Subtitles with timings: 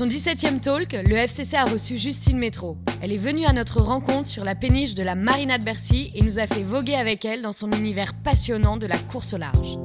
[0.00, 2.78] son 17e talk, le FCC a reçu Justine Métro.
[3.02, 6.22] Elle est venue à notre rencontre sur la péniche de la Marina de Bercy et
[6.22, 9.76] nous a fait voguer avec elle dans son univers passionnant de la course au large.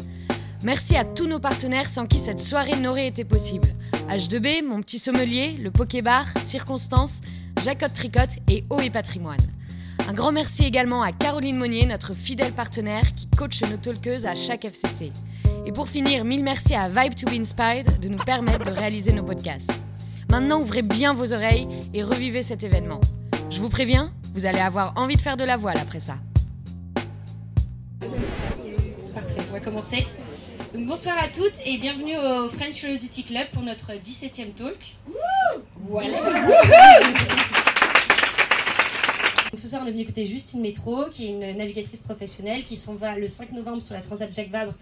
[0.63, 3.67] Merci à tous nos partenaires sans qui cette soirée n'aurait été possible.
[4.07, 7.19] H2B, Mon Petit Sommelier, le Pokébar, Circonstance,
[7.61, 9.45] Jacotte Tricotte et Eau Patrimoine.
[10.07, 14.35] Un grand merci également à Caroline Monnier, notre fidèle partenaire qui coach nos talkeuses à
[14.35, 15.11] chaque FCC.
[15.65, 19.11] Et pour finir, mille merci à Vibe to be Inspired de nous permettre de réaliser
[19.11, 19.84] nos podcasts.
[20.29, 22.99] Maintenant, ouvrez bien vos oreilles et revivez cet événement.
[23.49, 26.17] Je vous préviens, vous allez avoir envie de faire de la voile après ça.
[29.13, 30.05] Parfait, on va commencer.
[30.73, 34.95] Donc, bonsoir à toutes et bienvenue au French Curiosity Club pour notre 17e talk.
[35.87, 36.29] Voilà.
[39.51, 42.75] Donc, ce soir, on est venu écouter Justine Métro, qui est une navigatrice professionnelle qui
[42.75, 44.73] s'en va le 5 novembre sur la Transat Jacques Vabre,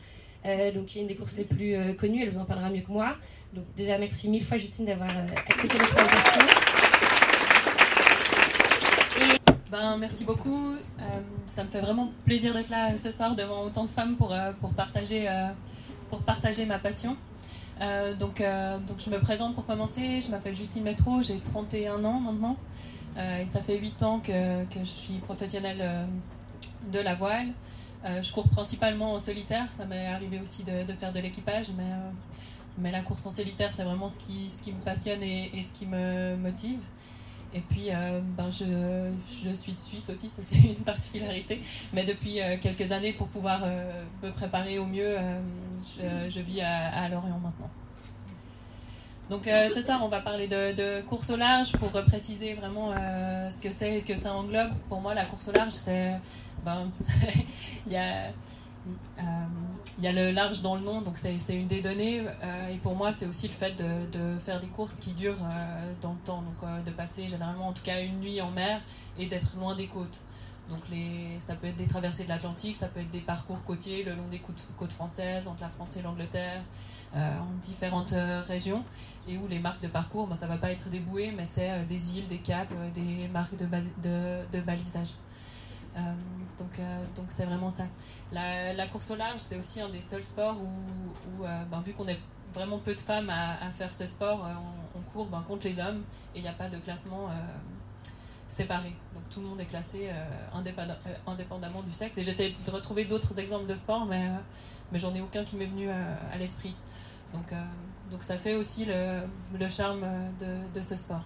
[0.45, 2.23] euh, donc qui est une des courses les plus euh, connues.
[2.23, 3.15] Elle vous en parlera mieux que moi.
[3.53, 6.41] Donc déjà, merci mille fois Justine d'avoir euh, accepté notre invitation.
[9.69, 10.73] Ben, merci beaucoup.
[10.73, 11.03] Euh,
[11.45, 14.51] ça me fait vraiment plaisir d'être là ce soir devant autant de femmes pour, euh,
[14.59, 15.47] pour, partager, euh,
[16.09, 17.15] pour partager ma passion.
[17.81, 20.21] Euh, donc, euh, donc je me présente pour commencer.
[20.21, 22.57] Je m'appelle Justine Métro, j'ai 31 ans maintenant.
[23.17, 26.05] Euh, et ça fait 8 ans que, que je suis professionnelle euh,
[26.91, 27.49] de la voile.
[28.05, 29.71] Euh, je cours principalement en solitaire.
[29.71, 32.11] Ça m'est arrivé aussi de, de faire de l'équipage, mais, euh,
[32.77, 35.77] mais la course en solitaire, c'est vraiment ce qui, ce qui me passionne et, ce
[35.77, 36.79] qui me motive.
[37.53, 39.11] Et puis, euh, ben je,
[39.45, 41.61] je suis de Suisse aussi, ça c'est une particularité.
[41.93, 45.15] Mais depuis euh, quelques années, pour pouvoir euh, me préparer au mieux,
[45.77, 47.69] je, je vis à, à Lorient maintenant.
[49.29, 52.93] Donc ce soir, on va parler de, course au large pour préciser vraiment
[53.49, 54.73] ce que c'est et ce que ça englobe.
[54.89, 56.19] Pour moi, la course au large, c'est...
[56.63, 56.91] Ben,
[57.87, 58.31] il y a...
[59.97, 62.21] il y a le large dans le nom, donc c'est une des données.
[62.21, 65.93] euh, et pour moi, c'est aussi le fait de, faire des courses qui durent euh,
[66.01, 66.41] dans le temps.
[66.41, 68.81] Donc euh, de passer généralement, en tout cas, une nuit en mer
[69.17, 70.21] et d'être loin des côtes.
[70.69, 70.79] Donc
[71.41, 74.27] ça peut être des traversées de l'Atlantique, ça peut être des parcours côtiers le long
[74.29, 76.61] des côtes, françaises, entre la France et l'Angleterre,
[77.13, 78.15] en différentes
[78.47, 78.81] régions.
[79.27, 81.83] Et où les marques de parcours, ben, ça va pas être des bouées, mais c'est
[81.85, 85.09] des îles, des caps, des marques de balisage.
[85.95, 85.99] Euh,
[86.57, 87.85] donc euh, donc c'est vraiment ça.
[88.31, 92.07] La, course au large, c'est aussi un des seuls sports où, euh, ben, vu qu'on
[92.07, 92.19] est
[92.53, 94.45] vraiment peu de femmes à, faire ce sport,
[94.95, 96.03] on, on court ben, contre les hommes
[96.35, 97.29] et il n'y a pas de classement
[98.47, 98.95] séparé.
[99.15, 100.11] Donc tout le monde est classé
[100.53, 102.17] indépendam- indépendamment du sexe.
[102.19, 104.29] Et j'essaie de retrouver d'autres exemples de sport, mais,
[104.91, 106.75] mais j'en ai aucun qui m'est venu à l'esprit.
[107.33, 107.51] Donc,
[108.11, 110.05] donc ça fait aussi le, charme
[110.39, 111.23] de, ce sport.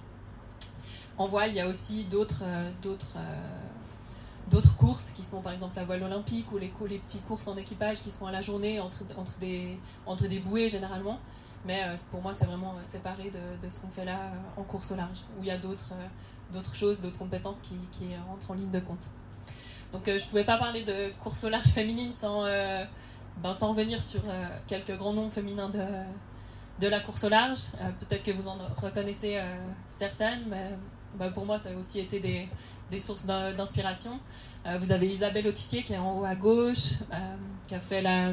[1.17, 2.43] En voile, il y a aussi d'autres
[2.81, 3.17] d'autres
[4.49, 7.57] d'autres courses qui sont par exemple la voile olympique ou les, les petites courses en
[7.57, 9.03] équipage qui sont à la journée entre,
[9.39, 11.19] des, bouées généralement.
[11.65, 14.63] Mais euh, pour moi, c'est vraiment euh, séparé de, ce qu'on fait là euh, en
[14.63, 18.53] course au large, où il y a d'autres choses, d'autres compétences qui, qui rentrent en
[18.53, 19.09] ligne de compte.
[19.91, 24.21] Donc je ne pouvais pas parler de course au large féminine sans, ben, revenir sur
[24.67, 27.59] quelques grands noms féminins de, la course au large.
[28.01, 29.41] Peut-être que vous en reconnaissez
[29.87, 30.77] certaines, mais
[31.17, 32.49] ben, pour moi, ça a aussi été des,
[32.91, 34.19] des sources d'in- d'inspiration.
[34.67, 37.35] Euh, vous avez Isabelle Autissier qui est en haut à gauche, euh,
[37.67, 38.29] qui a fait la,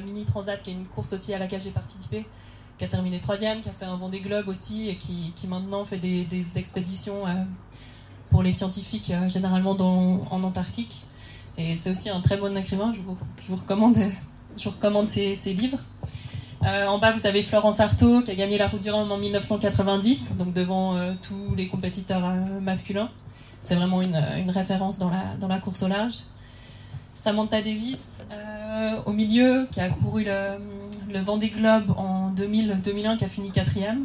[0.00, 2.24] Mini Transat, qui est une course aussi à laquelle j'ai participé,
[2.78, 5.98] qui a terminé troisième, qui a fait un Vendée Globe aussi et qui, maintenant fait
[5.98, 6.26] des,
[6.56, 7.32] expéditions euh,
[8.30, 11.04] pour les scientifiques, généralement en Antarctique.
[11.56, 13.94] Et c'est aussi un très bon écrivain, je vous, je vous recommande,
[14.56, 15.78] je vous recommande ses, livres.
[16.62, 20.36] En bas, vous avez Florence Artaud qui a gagné la Route du Rhum en 1990,
[20.36, 22.22] donc devant tous les compétiteurs
[22.60, 23.10] masculins.
[23.64, 26.16] C'est vraiment une, une référence dans la, dans la course au large.
[27.14, 30.58] Samantha Davis, euh, au milieu, qui a couru le,
[31.10, 34.04] le Vendée Globe en 2000-2001, qui a fini quatrième.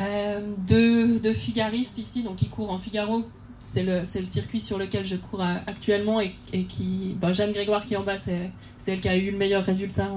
[0.00, 3.24] Euh, deux, figaristes ici, donc qui courent en Figaro.
[3.62, 6.34] C'est le, le circuit sur lequel je cours euh, actuellement et,
[6.64, 8.50] qui, ben, Jeanne Grégoire qui est en bas, c'est,
[8.88, 10.10] elle qui a eu le meilleur résultat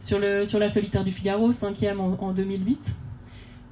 [0.00, 2.94] sur, le, sur la solitaire du Figaro, cinquième en 2008.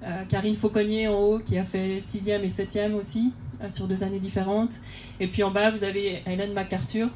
[0.04, 3.32] Euh, Karine Fauconnier en haut qui a fait sixième et septième aussi
[3.62, 4.74] euh, sur deux années différentes.
[5.20, 7.08] Et puis en bas, vous avez Hélène MacArthur,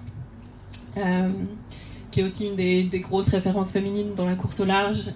[0.96, 1.30] euh,
[2.10, 5.10] qui est aussi une des, grosses références féminines dans la course au large.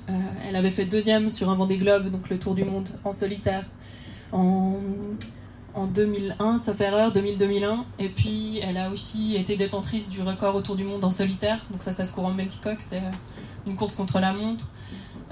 [0.47, 3.65] Elle avait fait deuxième sur un Vendée Globe, donc le Tour du Monde en solitaire,
[4.33, 4.75] en,
[5.75, 7.85] en 2001, sauf erreur, 2000-2001.
[8.01, 11.65] Et puis elle a aussi été détentrice du record au Tour du Monde en solitaire.
[11.71, 13.03] Donc ça, ça se court en multicoque, c'est
[13.65, 14.71] une course contre la montre.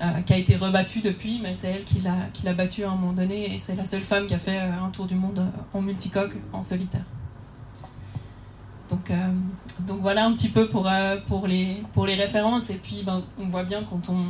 [0.01, 3.13] Euh, qui a été rebattue depuis, mais c'est elle qui l'a battue à un moment
[3.13, 5.77] donné, et c'est la seule femme qui a fait euh, un tour du monde euh,
[5.77, 7.03] en multicoque, en solitaire.
[8.89, 9.13] Donc,
[9.81, 10.89] donc voilà un petit peu pour,
[11.27, 14.25] pour, les, pour les références, et puis ben, on voit bien quand on,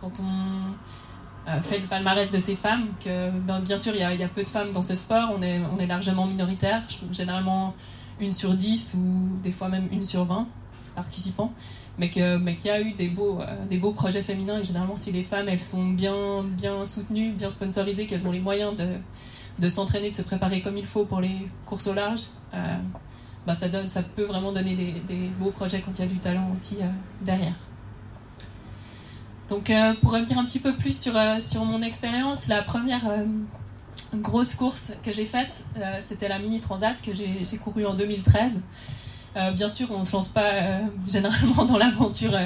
[0.00, 2.88] quand on fait le palmarès de ces femmes.
[3.04, 5.60] Que, ben, bien sûr, il y, a, peu de femmes dans ce sport, on est,
[5.72, 6.82] on est largement minoritaire,
[7.12, 7.74] généralement
[8.20, 10.48] une sur 10 ou des fois même une sur 20
[10.96, 11.52] participants,
[12.00, 13.38] mais qu'il y a eu des beaux,
[13.68, 14.58] des beaux projets féminins.
[14.58, 18.40] Et généralement, si les femmes elles sont bien, bien soutenues, bien sponsorisées, qu'elles ont les
[18.40, 18.86] moyens de,
[19.58, 23.68] de s'entraîner, de se préparer comme il faut pour les courses au large, ben, ça,
[23.68, 26.78] donne, ça peut vraiment donner des, beaux projets quand il y a du talent aussi
[27.22, 27.54] derrière.
[29.50, 33.08] Donc, euh, pour revenir un petit peu plus sur, euh, sur mon expérience, la première
[33.08, 33.24] euh,
[34.14, 35.64] grosse course que j'ai faite,
[36.00, 38.52] c'était la Mini Transat que j'ai courue en 2013.
[39.34, 42.36] Bien sûr, on ne se lance pas généralement dans l'aventure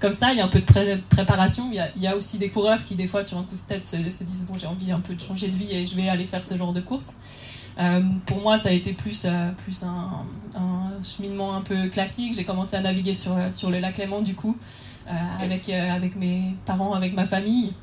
[0.00, 0.32] comme ça.
[0.32, 1.70] Il y a un peu de préparation.
[1.72, 3.96] Il y, a, aussi des coureurs qui, des fois, sur un coup de tête, se,
[3.96, 6.44] disent Bon, j'ai envie un peu de changer de vie et je vais aller faire
[6.44, 7.14] ce genre de course.
[8.26, 9.26] pour moi, ça a été plus,
[9.64, 10.24] plus un,
[11.02, 12.34] cheminement un peu classique.
[12.34, 14.56] J'ai commencé à naviguer sur, sur le lac Léman, du coup.
[15.06, 17.74] Euh, avec, euh, avec mes parents, avec ma famille.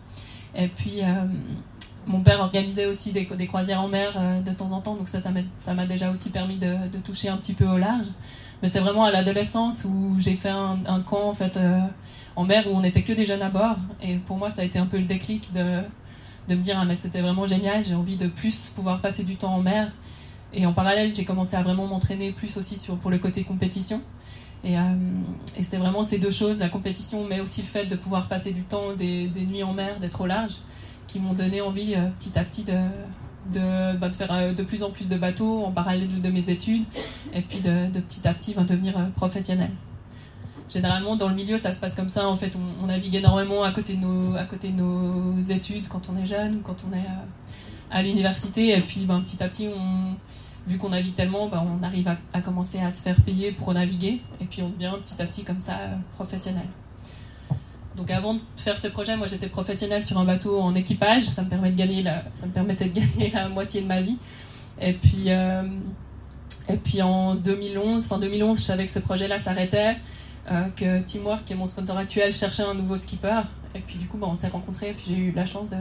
[0.55, 1.23] Et puis, euh,
[2.07, 5.19] mon père organisait aussi des, des croisières en mer de temps en temps, donc ça,
[5.57, 8.07] ça m'a déjà aussi permis de, toucher un petit peu au large.
[8.61, 11.57] Mais c'est vraiment à l'adolescence où j'ai fait un, un, camp en fait
[12.35, 13.77] en mer où on n'était que des jeunes à bord.
[14.01, 15.81] Et pour moi, ça a été un peu le déclic de,
[16.47, 19.35] de me dire ah mais c'était vraiment génial, j'ai envie de plus pouvoir passer du
[19.35, 19.91] temps en mer.
[20.53, 24.01] Et en parallèle, j'ai commencé à vraiment m'entraîner plus aussi sur, pour le côté compétition.
[24.63, 24.81] Et, euh,
[25.57, 28.51] et c'est vraiment ces deux choses, la compétition, mais aussi le fait de pouvoir passer
[28.51, 30.57] du temps, des, des nuits en mer, d'être au large,
[31.07, 32.77] qui m'ont donné envie euh, petit à petit de,
[33.51, 36.49] de, bah, de, faire euh, de plus en plus de bateaux en parallèle de mes
[36.49, 36.83] études,
[37.33, 39.71] et puis de, petit à petit bah, devenir professionnel.
[40.69, 42.29] Généralement, dans le milieu, ça se passe comme ça.
[42.29, 46.09] En fait, on, navigue énormément à côté, de nos, à côté de nos études quand
[46.09, 47.05] on est jeune ou quand on est
[47.89, 50.15] à l'université, et puis bah, petit à petit, on
[50.67, 54.21] vu qu'on navigue tellement, bah, on arrive à, commencer à se faire payer pour naviguer,
[54.39, 56.65] et puis on devient petit à petit comme ça euh, professionnel.
[57.95, 61.41] Donc avant de faire ce projet, moi j'étais professionnel sur un bateau en équipage, ça
[61.41, 64.17] me, permet de gagner la, ça me permettait de gagner la moitié de ma vie.
[64.79, 65.63] Et puis, euh,
[66.69, 69.97] et puis en 2011, fin 2011, je savais que ce projet-là s'arrêtait,
[70.51, 73.41] euh, que Teamwork, qui est mon sponsor actuel, cherchait un nouveau skipper.
[73.75, 75.77] Et puis du coup, bah, on s'est rencontrés, et puis j'ai eu la chance de,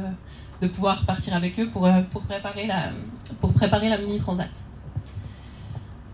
[0.61, 2.91] de, pouvoir partir avec eux pour, pour, préparer, la,
[3.41, 4.51] pour préparer la mini transat.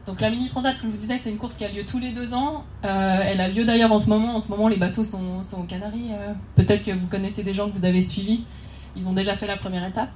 [0.06, 1.98] Donc la Mini Transat, comme je vous disais, c'est une course qui a lieu tous
[1.98, 2.64] les deux ans.
[2.84, 4.36] Euh, elle a lieu d'ailleurs en ce moment.
[4.36, 6.10] En ce moment, les bateaux sont, sont aux Canaries.
[6.12, 8.44] Euh, peut-être que vous connaissez des gens que vous avez suivis.
[8.96, 10.10] Ils ont déjà fait la première étape.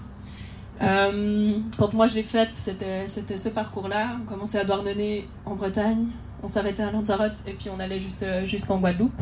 [0.81, 4.17] Euh, quand moi je l'ai faite, c'était, ce parcours-là.
[4.23, 6.07] On commençait à Douarnenez en Bretagne,
[6.43, 8.01] on s'arrêtait à Lanzarote et puis on allait
[8.47, 9.21] jusqu'en Guadeloupe.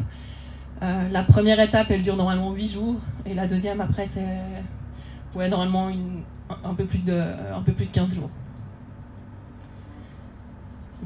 [0.81, 4.25] la première étape, elle dure normalement 8 jours et la deuxième, après, c'est
[5.35, 6.23] ouais, normalement une,
[6.63, 7.21] un, peu plus de,
[7.53, 8.31] un peu plus de 15 jours.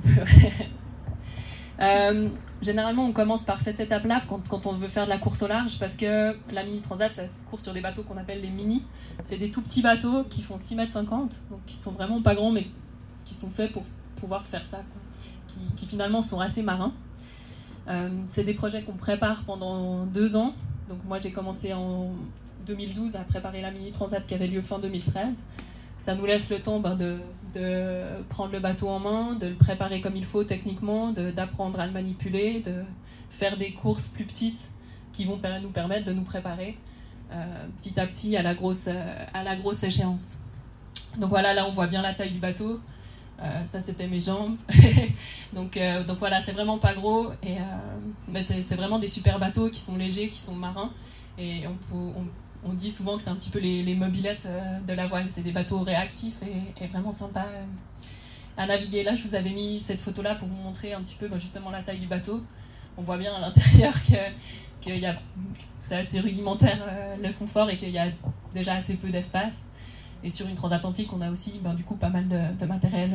[1.81, 2.29] Euh,
[2.61, 5.79] généralement, on commence par cette étape-là quand, on veut faire de la course au large
[5.81, 8.85] parce que la mini transat, ça se court sur des bateaux qu'on appelle les mini.
[9.25, 12.35] C'est des tout petits bateaux qui font 6 mètres 50, donc qui sont vraiment pas
[12.35, 12.69] grands, mais
[13.25, 13.83] qui sont faits pour
[14.17, 14.83] pouvoir faire ça,
[15.77, 16.93] Qui, finalement sont assez marins.
[17.89, 20.55] Euh, c'est des projets qu'on prépare pendant deux ans.
[20.89, 22.11] Donc moi, j'ai commencé en
[22.67, 25.37] 2012 à préparer la mini transat qui avait lieu fin 2013
[26.03, 27.21] ça nous laisse le temps ben, de,
[28.29, 31.93] prendre le bateau en main, de le préparer comme il faut techniquement, d'apprendre à le
[31.93, 32.83] manipuler, de
[33.31, 34.59] faire des courses plus petites
[35.13, 36.77] qui vont nous permettre de nous préparer
[37.31, 37.45] euh,
[37.79, 40.33] petit à petit à la, grosse, euh, à la grosse échéance.
[41.19, 42.81] Donc voilà, là on voit bien la taille du bateau.
[43.41, 44.57] Euh, ça c'était mes jambes.
[45.53, 45.79] donc,
[46.09, 47.31] donc voilà, c'est vraiment pas gros.
[47.45, 47.59] Et,
[48.27, 50.93] mais c'est vraiment des super bateaux qui sont légers, qui sont marins.
[51.39, 52.27] Et on, on,
[52.65, 55.27] on dit souvent que c'est un petit peu les, mobilettes euh, de la voile.
[55.29, 56.37] C'est des bateaux réactifs
[56.81, 57.65] et, vraiment sympas euh,
[58.57, 59.03] à naviguer.
[59.03, 61.71] Là, je vous avais mis cette photo-là pour vous montrer un petit peu bah, justement
[61.71, 62.43] la taille du bateau.
[62.97, 63.95] On voit bien à l'intérieur
[64.85, 64.91] que,
[65.77, 68.07] c'est assez rudimentaire euh, le confort et qu'il y a
[68.55, 69.59] déjà assez peu d'espace.
[70.25, 73.11] Et sur une transatlantique, on a aussi ben, du coup pas mal de, matériel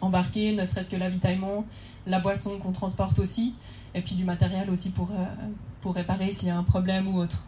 [0.00, 1.66] embarqué, ne serait-ce que l'avitaillement,
[2.06, 3.52] la boisson qu'on transporte aussi,
[3.94, 7.44] et puis du matériel aussi pour réparer s'il y a un problème ou autre.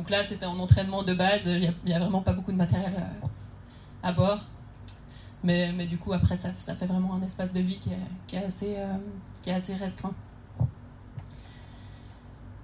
[0.00, 2.94] Donc là, c'était en entraînement de base, il n'y a, vraiment pas beaucoup de matériel
[2.96, 3.26] euh,
[4.02, 4.46] à, bord.
[5.44, 7.90] Mais, mais, du coup, après, ça, fait vraiment un espace de vie qui
[8.34, 8.94] est, assez, euh,
[9.42, 10.14] qui est assez restreint.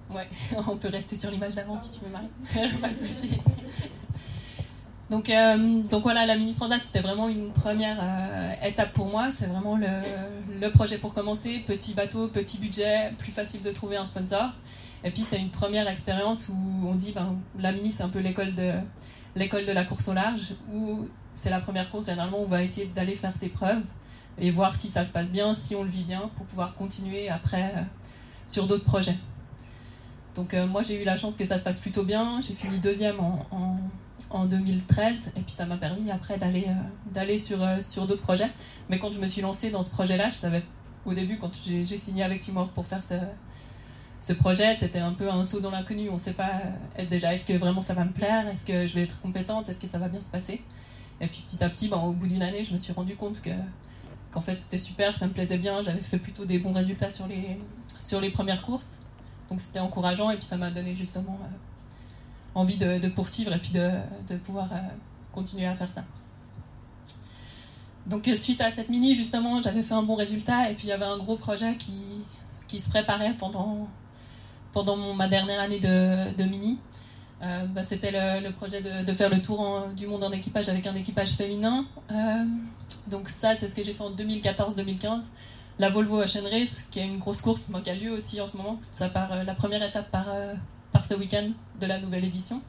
[0.09, 0.27] Ouais,
[0.67, 2.31] on peut rester sur l'image d'avant si tu veux, Marie.
[5.11, 7.97] Donc, euh, donc voilà, la mini transat, c'était vraiment une première
[8.61, 9.31] étape pour moi.
[9.31, 10.01] C'est vraiment le,
[10.59, 11.59] le, projet pour commencer.
[11.59, 14.51] Petit bateau, petit budget, plus facile de trouver un sponsor.
[15.03, 18.19] Et puis c'est une première expérience où on dit, ben, la mini c'est un peu
[18.19, 18.73] l'école de,
[19.35, 22.87] l'école de la course au large, où c'est la première course, généralement on va essayer
[22.87, 23.83] d'aller faire ses preuves
[24.39, 27.29] et voir si ça se passe bien, si on le vit bien, pour pouvoir continuer
[27.29, 27.81] après euh,
[28.45, 29.17] sur d'autres projets.
[30.35, 32.39] Donc moi j'ai eu la chance que ça se passe plutôt bien.
[32.41, 33.79] J'ai fini deuxième en,
[34.29, 36.67] en, 2013 et puis ça m'a permis après d'aller
[37.11, 38.51] d'aller sur, sur d'autres projets.
[38.87, 40.61] Mais quand je me suis lancée dans ce projet-là, je savais
[41.07, 43.15] au début quand j'ai signé avec Timor pour faire ce,
[44.19, 46.09] ce projet, c'était un peu un saut dans l'inconnu.
[46.09, 46.61] On ne sait pas
[47.09, 49.79] déjà est-ce que vraiment ça va me plaire, est-ce que je vais être compétente, est-ce
[49.79, 50.61] que ça va bien se passer?
[51.21, 53.41] Et puis petit à petit, ben, au bout d'une année, je me suis rendu compte
[53.41, 53.51] que
[54.31, 57.27] qu'en fait c'était super, ça me plaisait bien, j'avais fait plutôt des bons résultats sur
[57.27, 57.57] les,
[57.99, 58.97] sur les premières courses.
[59.49, 61.47] Donc c'était encourageant et puis ça m'a donné justement euh,
[62.55, 63.91] envie de, poursuivre et puis de,
[64.27, 64.79] de pouvoir euh,
[65.31, 66.03] continuer à faire ça.
[68.05, 70.89] Donc euh, suite à cette mini, justement, j'avais fait un bon résultat et puis il
[70.89, 71.93] y avait un gros projet qui,
[72.67, 73.87] qui se préparait pendant,
[74.73, 76.77] pendant ma dernière année de, mini.
[77.41, 81.31] bah, C'était le, projet de, faire le tour du monde en équipage avec un équipage
[81.31, 81.85] féminin.
[83.07, 85.21] Donc ça, c'est ce que j'ai fait en 2014-2015.
[85.79, 88.57] La Volvo Ocean Race, qui est une grosse course qui a lieu aussi en ce
[88.57, 88.79] moment.
[88.91, 90.55] Ça part, euh, la première étape par, euh,
[90.91, 92.61] par ce week-end de la nouvelle édition.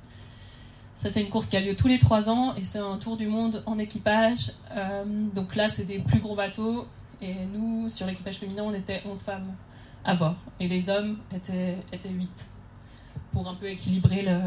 [0.95, 3.17] Ça, c'est une course qui a lieu tous les trois ans et c'est un tour
[3.17, 4.53] du monde en équipage.
[4.73, 6.87] Euh, donc là, c'est des plus gros bateaux.
[7.23, 9.55] Et nous, sur l'équipage féminin, on était 11 femmes
[10.05, 10.37] à bord.
[10.61, 12.47] Et les hommes étaient, étaient 8.
[13.33, 14.39] Pour un peu équilibrer le,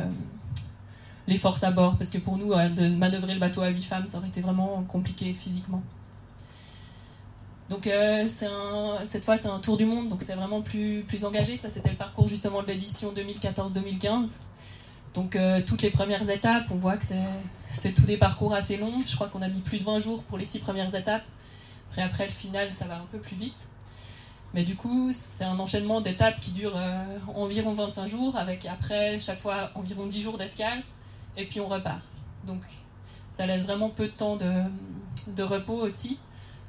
[1.28, 3.82] les forces à bord, parce que pour nous, euh, de manœuvrer le bateau à 8
[3.84, 5.82] femmes, ça aurait été vraiment compliqué physiquement.
[7.70, 8.28] Donc euh,
[9.06, 11.56] cette fois, c'est un tour du monde, donc c'est vraiment plus, engagé.
[11.56, 14.28] Ça, c'était le parcours justement de l'édition 2014-2015.
[15.14, 17.06] Donc euh, toutes les premières étapes, on voit que
[17.72, 19.00] c'est tous des parcours assez longs.
[19.06, 21.24] Je crois qu'on a mis plus de 20 jours pour les 6 premières étapes.
[21.92, 23.68] Après, après le final, ça va un peu plus vite.
[24.54, 26.78] Mais du coup, c'est un enchaînement d'étapes qui dure
[27.36, 30.84] environ 25 jours, avec après chaque fois environ 10 jours d'escale
[31.38, 32.02] et puis on repart.
[32.46, 32.62] Donc
[33.30, 36.20] ça laisse vraiment peu de temps de, repos aussi.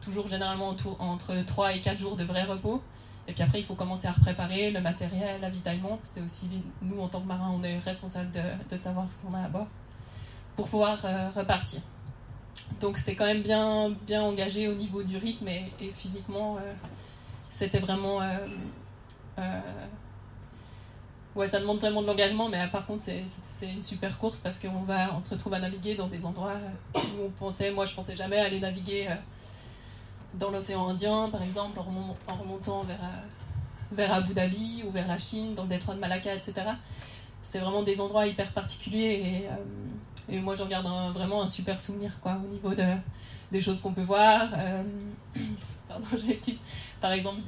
[0.00, 2.80] Toujours généralement entre 3 et 4 jours de vrai repos.
[3.28, 5.98] Et puis après, il faut commencer à repréparer le matériel, l'avitaillement.
[6.02, 6.48] C'est aussi,
[6.82, 9.48] nous, en tant que marins, on est responsable de, de savoir ce qu'on a à
[9.48, 9.66] bord
[10.56, 11.80] pour pouvoir euh, repartir.
[12.80, 16.74] Donc c'est quand même bien, bien engagé au niveau du rythme et, physiquement, euh,
[17.52, 19.60] c'était vraiment euh,
[21.34, 24.84] Ouais, ça demande vraiment de l'engagement, mais par contre, c'est une super course parce qu'on
[25.14, 26.56] on se retrouve à naviguer dans des endroits
[26.94, 29.14] où on pensait, moi je pensais jamais aller naviguer euh,
[30.34, 33.22] dans l'océan Indien, par exemple, en remontant vers, euh,
[33.92, 36.52] vers Abu Dhabi ou vers la Chine, dans le détroit de Malacca, etc.
[37.42, 39.44] C'est vraiment des endroits hyper particuliers
[40.28, 42.94] et, euh, moi j'en garde vraiment un super souvenir quoi, au niveau de,
[43.50, 44.48] des choses qu'on peut voir.
[45.88, 46.06] Pardon,
[47.00, 47.40] Par exemple,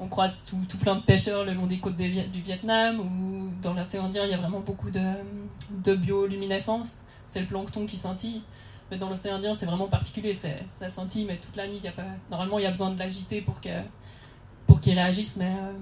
[0.00, 4.06] on croise tout, plein de pêcheurs le long des côtes du Vietnam ou dans l'océan
[4.06, 5.12] Indien, il y a vraiment beaucoup de,
[5.70, 7.02] de bioluminescence.
[7.26, 8.42] C'est le plancton qui scintille.
[8.90, 10.34] Mais dans l'océan Indien, c'est vraiment particulier.
[10.34, 12.04] Ça scintille, mais toute la nuit, il y a pas.
[12.30, 13.68] Normalement, il y a besoin de l'agiter pour que
[14.66, 15.72] pour qu'il réagisse, mais euh,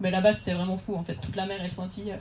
[0.00, 0.94] mais là-bas, c'était vraiment fou.
[0.94, 2.16] En fait, toute la mer, elle scintille euh,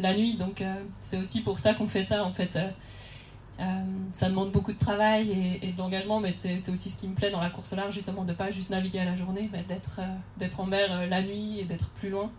[0.00, 0.34] la nuit.
[0.34, 2.24] Donc, euh, c'est aussi pour ça qu'on fait ça.
[2.24, 6.90] En fait, euh, ça demande beaucoup de travail et, et de l'engagement, mais c'est aussi
[6.90, 9.04] ce qui me plaît dans la course au large, justement, de pas juste naviguer à
[9.04, 12.30] la journée, mais d'être euh, en mer la nuit et d'être plus loin.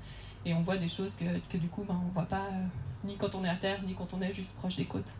[0.46, 2.48] Et on voit des choses que, que du coup, ben, on voit pas
[3.04, 5.12] ni quand on est à terre, ni quand on est juste proche des côtes.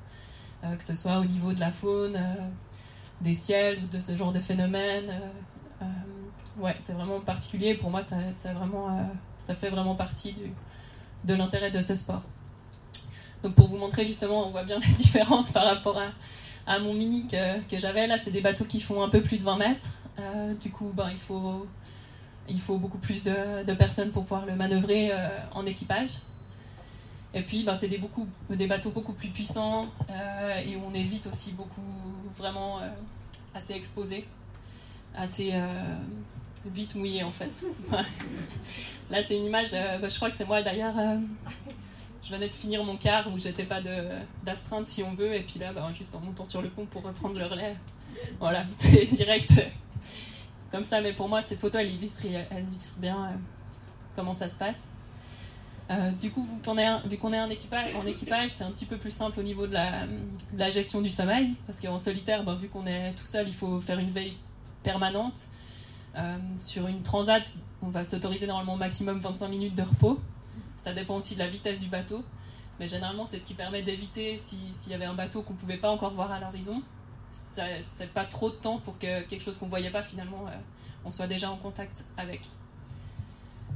[0.64, 2.20] que ce soit au niveau de la faune,
[3.22, 5.14] des ciels de ce genre de phénomènes.
[6.58, 7.76] ouais, c'est vraiment particulier.
[7.76, 9.08] Pour moi, ça, vraiment,
[9.46, 10.36] ça fait vraiment partie
[11.24, 12.24] de l'intérêt de ce sport.
[13.44, 16.00] Donc pour vous montrer justement, on voit bien la différence par rapport
[16.68, 18.08] à, mon mini que, j'avais.
[18.08, 19.90] Là, c'est des bateaux qui font un peu plus de 20 mètres.
[20.20, 25.12] Euh, du coup, ben, il, faut, beaucoup plus de, de personnes pour pouvoir le manœuvrer
[25.12, 26.20] euh, en équipage.
[27.34, 30.94] Et puis, ben, c'est des, beaucoup, des bateaux beaucoup plus puissants euh, et où on
[30.94, 31.82] est vite aussi beaucoup,
[32.38, 32.80] vraiment
[33.56, 34.28] assez exposé,
[35.16, 35.54] assez
[36.66, 37.66] vite mouillé en fait.
[39.10, 40.96] Là, c'est une image, ben, je crois que c'est moi d'ailleurs
[42.24, 43.82] je venais de finir mon quart où j'étais pas
[44.44, 47.04] d'astreinte si on veut, et puis là, bah, juste en montant sur le pont pour
[47.04, 47.76] reprendre le relais,
[48.40, 49.54] voilà, c'est direct
[50.72, 51.02] comme ça.
[51.02, 52.24] Mais pour moi, cette photo, elle illustre,
[52.98, 53.36] bien euh,
[54.16, 54.82] comment ça se passe.
[55.90, 56.86] Euh, du coup, vu qu'on est,
[57.38, 61.02] un, équipage, en équipage, c'est un petit peu plus simple au niveau de la, gestion
[61.02, 64.12] du sommeil, parce qu'en solitaire, ben, vu qu'on est tout seul, il faut faire une
[64.12, 64.38] veille
[64.84, 65.40] permanente.
[66.16, 67.44] Euh, sur une transat,
[67.82, 70.20] on va s'autoriser normalement au maximum 25 minutes de repos.
[70.78, 72.24] Ça dépend aussi de la vitesse du bateau.
[72.80, 75.78] Mais généralement, c'est ce qui permet d'éviter, s'il y avait un bateau qu'on ne pouvait
[75.78, 76.82] pas encore voir à l'horizon,
[77.32, 80.52] c'est pas trop de temps pour que quelque chose qu'on ne voyait pas, finalement, euh,
[81.06, 82.42] on soit déjà en contact avec.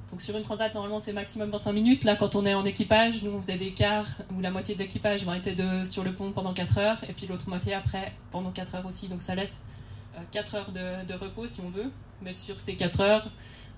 [0.09, 2.03] Donc sur une transat, normalement, c'est maximum 25 minutes.
[2.03, 4.79] Là, quand on est en équipage, nous, on faisait des quarts où la moitié de
[4.79, 8.51] l'équipage était de, sur le pont pendant 4 heures, et puis l'autre moitié après, pendant
[8.51, 9.07] 4 heures aussi.
[9.07, 9.57] Donc ça laisse
[10.31, 11.91] 4 euh, heures de, de repos, si on veut.
[12.21, 13.31] Mais sur ces 4 heures,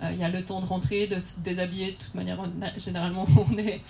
[0.04, 1.94] il y a le temps de rentrer, de se déshabiller.
[1.94, 2.40] De toute manière,
[2.78, 3.82] généralement, on est.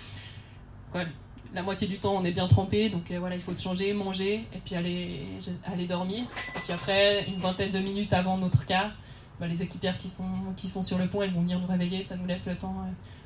[1.54, 4.46] la moitié du temps, on est bien trempé, donc voilà, il faut se changer, manger,
[4.54, 5.26] et puis aller,
[5.66, 6.24] aller dormir.
[6.56, 8.92] Et puis après, une vingtaine de minutes avant notre quart,
[9.38, 12.02] bah, les équipières qui sont, qui sont sur le pont, elles vont venir nous réveiller,
[12.02, 12.74] ça nous laisse le temps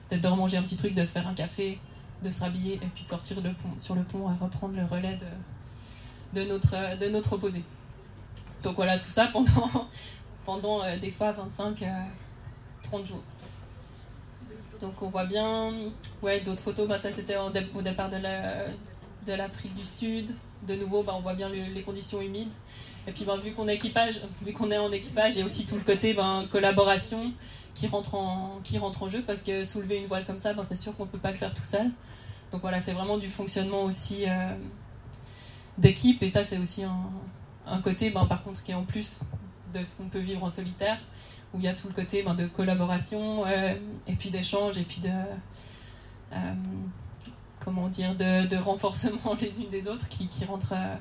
[0.09, 1.79] peut-être de remanger un petit truc, de se faire un café,
[2.23, 3.39] de se rhabiller, et puis sortir
[3.79, 5.19] sur le pont et reprendre le relais
[6.35, 7.65] de, notre, de notre opposé.
[8.63, 9.89] Donc voilà, tout ça pendant,
[10.45, 11.85] pendant des fois 25,
[12.83, 13.23] 30 jours.
[14.81, 15.73] Donc on voit bien,
[16.23, 17.51] ouais, d'autres photos, bah, ça c'était au,
[17.83, 20.31] départ de l'Afrique du Sud.
[20.67, 22.53] De nouveau, bah, on voit bien les conditions humides.
[23.07, 25.67] Et puis bah, vu qu'on est équipage, vu est en équipage, il y a aussi
[25.67, 27.33] tout le côté ben, collaboration
[27.75, 30.63] qui rentre, en, qui rentre en jeu parce que soulever une voile comme ça, ben,
[30.63, 31.91] c'est sûr qu'on ne peut pas le faire tout seul.
[32.53, 34.55] Donc voilà, c'est vraiment du fonctionnement aussi euh,
[35.79, 37.11] d'équipe et ça c'est aussi un,
[37.67, 39.19] un côté ben, par contre qui est en plus
[39.73, 40.99] de ce qu'on peut vivre en solitaire
[41.55, 43.75] où il y a tout le côté ben, de collaboration euh,
[44.07, 45.11] et puis d'échange et puis de
[46.33, 46.55] euh,
[47.61, 50.97] comment dire de, renforcement les unes des autres qui, qui rentrent euh,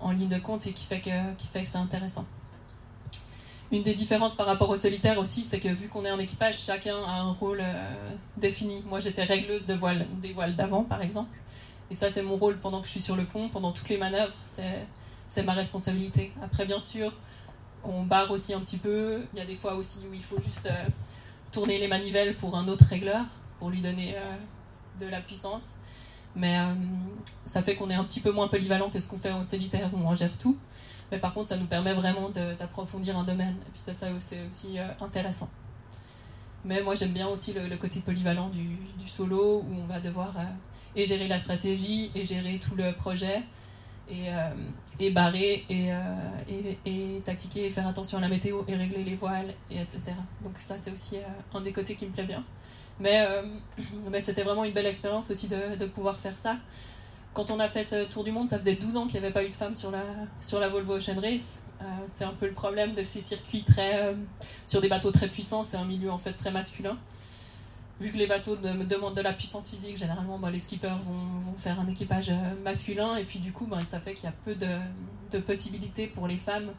[0.00, 2.26] en ligne de compte et qui fait que, que c'est intéressant.
[3.72, 6.58] Une des différences par rapport au solitaire aussi, c'est que vu qu'on est en équipage,
[6.60, 7.64] chacun a un rôle
[8.36, 8.84] défini.
[8.86, 11.36] Moi, j'étais régleuse de voile, des voiles d'avant, par exemple.
[11.90, 13.98] Et ça, c'est mon rôle pendant que je suis sur le pont, pendant toutes les
[13.98, 14.34] manœuvres.
[14.44, 16.32] C'est ma responsabilité.
[16.44, 17.12] Après, bien sûr,
[17.88, 19.22] on barre aussi un petit peu.
[19.32, 20.86] Il y a des fois aussi où il faut juste euh,
[21.52, 23.24] tourner les manivelles pour un autre régleur,
[23.58, 25.74] pour lui donner euh, de la puissance.
[26.34, 26.74] Mais euh,
[27.46, 29.90] ça fait qu'on est un petit peu moins polyvalent que ce qu'on fait en solitaire
[29.94, 30.58] où on gère tout.
[31.10, 33.56] Mais par contre, ça nous permet vraiment d'approfondir un domaine.
[33.66, 35.48] Et puis ça, ça c'est aussi intéressant.
[36.64, 38.76] Mais moi, j'aime bien aussi le, côté polyvalent du,
[39.06, 40.34] solo où on va devoir
[40.96, 43.44] et gérer la stratégie et gérer tout le projet
[44.08, 44.50] et, euh,
[44.98, 45.96] et barrer et, euh,
[46.48, 50.00] et, et, tactiquer et faire attention à la météo et régler les voiles et etc.
[50.42, 51.20] Donc ça c'est aussi euh,
[51.54, 52.44] un des côtés qui me plaît bien.
[52.98, 53.26] Mais,
[54.20, 56.56] c'était vraiment une belle expérience aussi de, pouvoir faire ça.
[57.34, 59.34] Quand on a fait ce tour du monde, ça faisait 12 ans qu'il n'y avait
[59.34, 60.02] pas eu de femmes sur la,
[60.40, 61.60] sur la Volvo Ocean Race.
[62.06, 64.14] c'est un peu le problème de ces circuits très,
[64.64, 66.96] sur des bateaux très puissants, c'est un milieu en fait très masculin
[68.00, 71.54] vu que les bateaux me demandent de la puissance physique, généralement bah, les skippers vont,
[71.58, 74.34] faire un équipage euh, masculin et puis du coup bah, ça fait qu'il y a
[74.44, 76.70] peu de, possibilités pour les femmes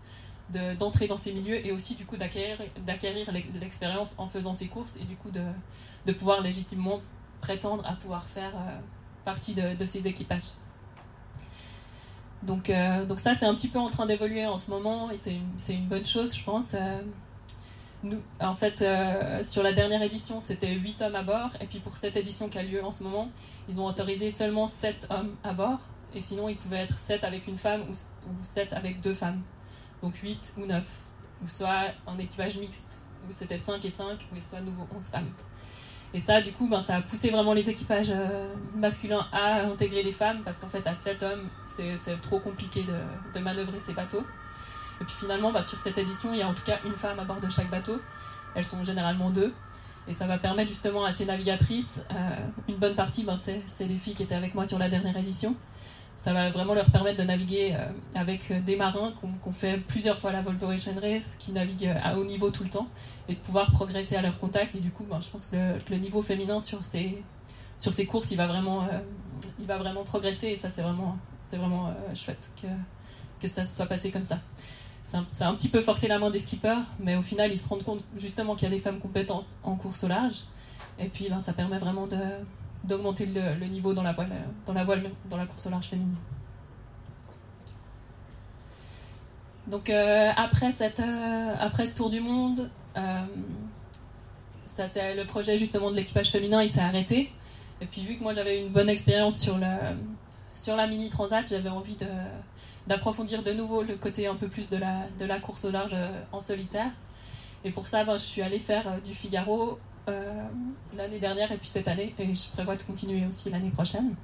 [0.80, 5.04] d'entrer dans ces milieux et aussi du coup d'acquérir l'expérience en faisant ces courses et
[5.04, 7.02] du coup de, pouvoir légitimement
[7.40, 8.80] prétendre à pouvoir faire euh,
[9.26, 10.54] partie de, ces équipages.
[12.42, 15.18] Donc, euh, donc ça c'est un petit peu en train d'évoluer en ce moment et
[15.18, 16.76] c'est une, bonne chose je pense
[18.40, 21.50] en fait, euh, sur la dernière édition, c'était 8 hommes à bord.
[21.62, 23.30] Et puis pour cette édition qui a lieu en ce moment,
[23.68, 25.80] ils ont autorisé seulement 7 hommes à bord.
[26.14, 29.42] Et sinon, ils pouvaient être 7 avec une femme ou, 7 avec deux femmes.
[30.02, 30.86] Donc 8 ou 9.
[31.44, 35.30] Ou soit en équipage mixte, où c'était 5 et 5, ou soit nouveau 11 femmes.
[36.14, 40.04] Et ça, du coup, ben, ça a poussé vraiment les équipages euh, masculins à intégrer
[40.04, 43.94] des femmes, parce qu'en fait, à 7 hommes, c'est trop compliqué de, de manœuvrer ces
[43.94, 44.24] bateaux.
[45.02, 47.20] Et puis finalement, bah, sur cette édition, il y a en tout cas une femme
[47.20, 48.02] à bord de chaque bateau.
[48.56, 49.54] Elles sont généralement deux.
[50.08, 52.36] Et ça va permettre justement à ces navigatrices, euh,
[52.70, 55.56] une bonne partie, ben, c'est les filles qui étaient avec moi sur la dernière édition.
[56.16, 60.32] Ça va vraiment leur permettre de naviguer euh, avec des marins qu'on fait plusieurs fois
[60.32, 62.88] la Volvo Ocean Race, qui naviguent à haut niveau tout le temps,
[63.28, 64.76] et de pouvoir progresser à leur contact.
[64.76, 65.58] Et du coup, ben, je pense que
[65.90, 67.22] le, niveau féminin sur ces,
[67.78, 69.00] sur ces courses, il va vraiment, euh,
[69.60, 70.48] il va vraiment progresser.
[70.48, 71.18] Et ça, c'est vraiment,
[71.52, 72.68] vraiment chouette que,
[73.42, 74.40] que ça se soit passé comme ça
[75.32, 77.68] ça a un petit peu forcé la main des skippers, mais au final, ils se
[77.70, 80.42] rendent compte justement qu'il y a des femmes compétentes en course au large.
[81.00, 82.08] Et puis, ben, ça permet vraiment
[82.84, 84.30] d'augmenter le, niveau dans la, voile,
[84.66, 86.16] dans la voile, dans la course au large féminine.
[89.68, 93.22] Donc, euh, après, cette, euh, après ce tour du monde, euh,
[94.66, 97.32] ça, c'est le projet justement de l'équipage féminin, il s'est arrêté.
[97.80, 101.96] Et puis, vu que moi, j'avais une bonne expérience sur la mini transat, j'avais envie
[101.96, 102.08] de
[102.88, 105.92] d'approfondir de nouveau le côté un peu plus de la, de la course au large
[105.94, 106.92] euh, en solitaire.
[107.64, 110.44] Et pour ça, ben, je suis allée faire euh, du Figaro euh,
[110.96, 114.16] l'année dernière et puis cette année, et je prévois de continuer aussi l'année prochaine.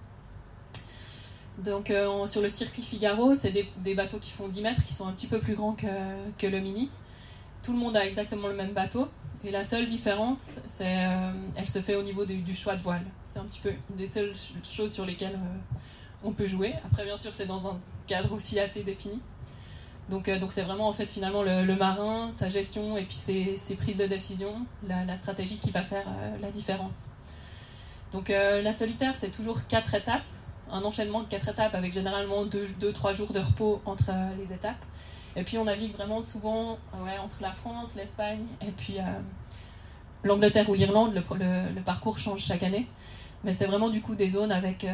[1.63, 1.93] Donc
[2.25, 5.27] sur le circuit Figaro, c'est des, bateaux qui font 10 mètres, qui sont un petit
[5.27, 5.85] peu plus grands que,
[6.39, 6.89] que, le Mini.
[7.61, 9.07] Tout le monde a exactement le même bateau.
[9.43, 11.07] Et la seule différence, c'est
[11.55, 13.05] elle se fait au niveau du choix de voile.
[13.23, 15.37] C'est un petit peu une des seules choses sur lesquelles
[16.23, 16.73] on peut jouer.
[16.85, 19.19] Après, bien sûr, c'est dans un cadre aussi assez défini.
[20.09, 23.75] Donc, euh, donc c'est vraiment en fait finalement le, marin, sa gestion et puis ses,
[23.75, 27.05] prises de décision, la, stratégie qui va faire euh, la différence.
[28.11, 30.23] Donc euh, la solitaire, c'est toujours quatre étapes,
[30.71, 34.53] un enchaînement de quatre étapes avec généralement deux, deux trois jours de repos entre les
[34.53, 34.83] étapes.
[35.35, 36.77] Et puis on navigue vraiment souvent
[37.23, 38.97] entre la France, l'Espagne et puis
[40.23, 41.15] l'Angleterre ou l'Irlande.
[41.15, 42.87] Le, parcours change chaque année.
[43.43, 44.85] Mais c'est vraiment du coup des zones avec,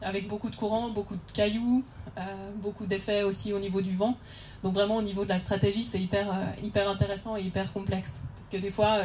[0.00, 1.84] avec beaucoup de courants, beaucoup de cailloux,
[2.56, 4.16] beaucoup d'effets aussi au niveau du vent.
[4.64, 8.14] Donc vraiment au niveau de la stratégie, c'est hyper, hyper intéressant et hyper complexe.
[8.36, 8.98] Parce que des fois,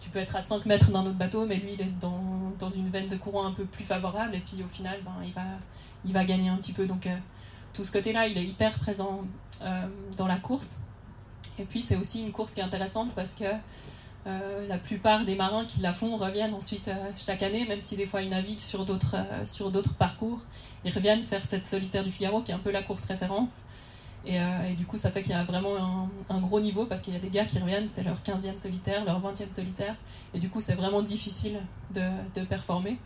[0.00, 2.70] tu peux être à 5 mètres d'un autre bateau, mais lui, il est dans, dans,
[2.70, 5.42] une veine de courant un peu plus favorable, et puis au final, ben, il, va,
[6.04, 6.86] il va gagner un petit peu.
[6.86, 7.16] Donc, euh,
[7.72, 9.22] tout ce côté-là, il est hyper présent
[9.62, 9.86] euh,
[10.16, 10.78] dans la course.
[11.58, 13.44] Et puis, c'est aussi une course qui est intéressante parce que
[14.26, 18.06] euh, la plupart des marins qui la font reviennent ensuite chaque année, même si des
[18.06, 20.40] fois ils naviguent sur d'autres, sur d'autres parcours.
[20.84, 23.62] Ils reviennent faire cette solitaire du Figaro, qui est un peu la course référence.
[24.26, 27.14] Euh, et, du coup, ça fait qu'il y a vraiment un, gros niveau parce qu'il
[27.14, 29.94] y a des gars qui reviennent, c'est leur 15e solitaire, leur 20e solitaire.
[30.34, 31.60] Et du coup, c'est vraiment difficile
[31.92, 32.98] de, performer.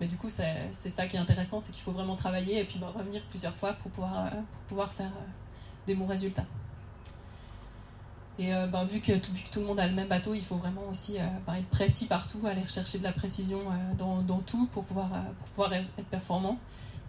[0.00, 2.78] Mais du coup, c'est ça qui est intéressant, c'est qu'il faut vraiment travailler et puis
[2.78, 5.26] bah, revenir plusieurs fois pour pouvoir, euh, pour pouvoir faire euh,
[5.86, 6.46] des bons résultats.
[8.42, 8.52] Et
[8.88, 11.16] vu, que, vu, que, tout le monde a le même bateau, il faut vraiment aussi
[11.46, 13.60] bah, être précis partout, aller rechercher de la précision
[13.96, 15.10] dans, dans, tout pour pouvoir,
[15.98, 16.58] être performant.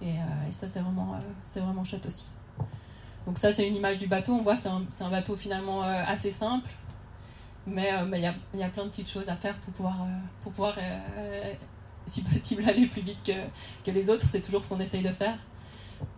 [0.02, 0.16] Et,
[0.52, 2.26] ça, c'est vraiment, c'est chouette aussi.
[3.26, 4.34] Donc ça, c'est une image du bateau.
[4.34, 6.70] On voit, c'est un, bateau finalement euh, assez simple,
[7.66, 11.54] mais euh, il y, a, plein de petites choses à faire pour pouvoir, euh,
[12.06, 14.26] si possible, aller plus vite que, les autres.
[14.30, 15.38] C'est toujours ce qu'on essaye de faire.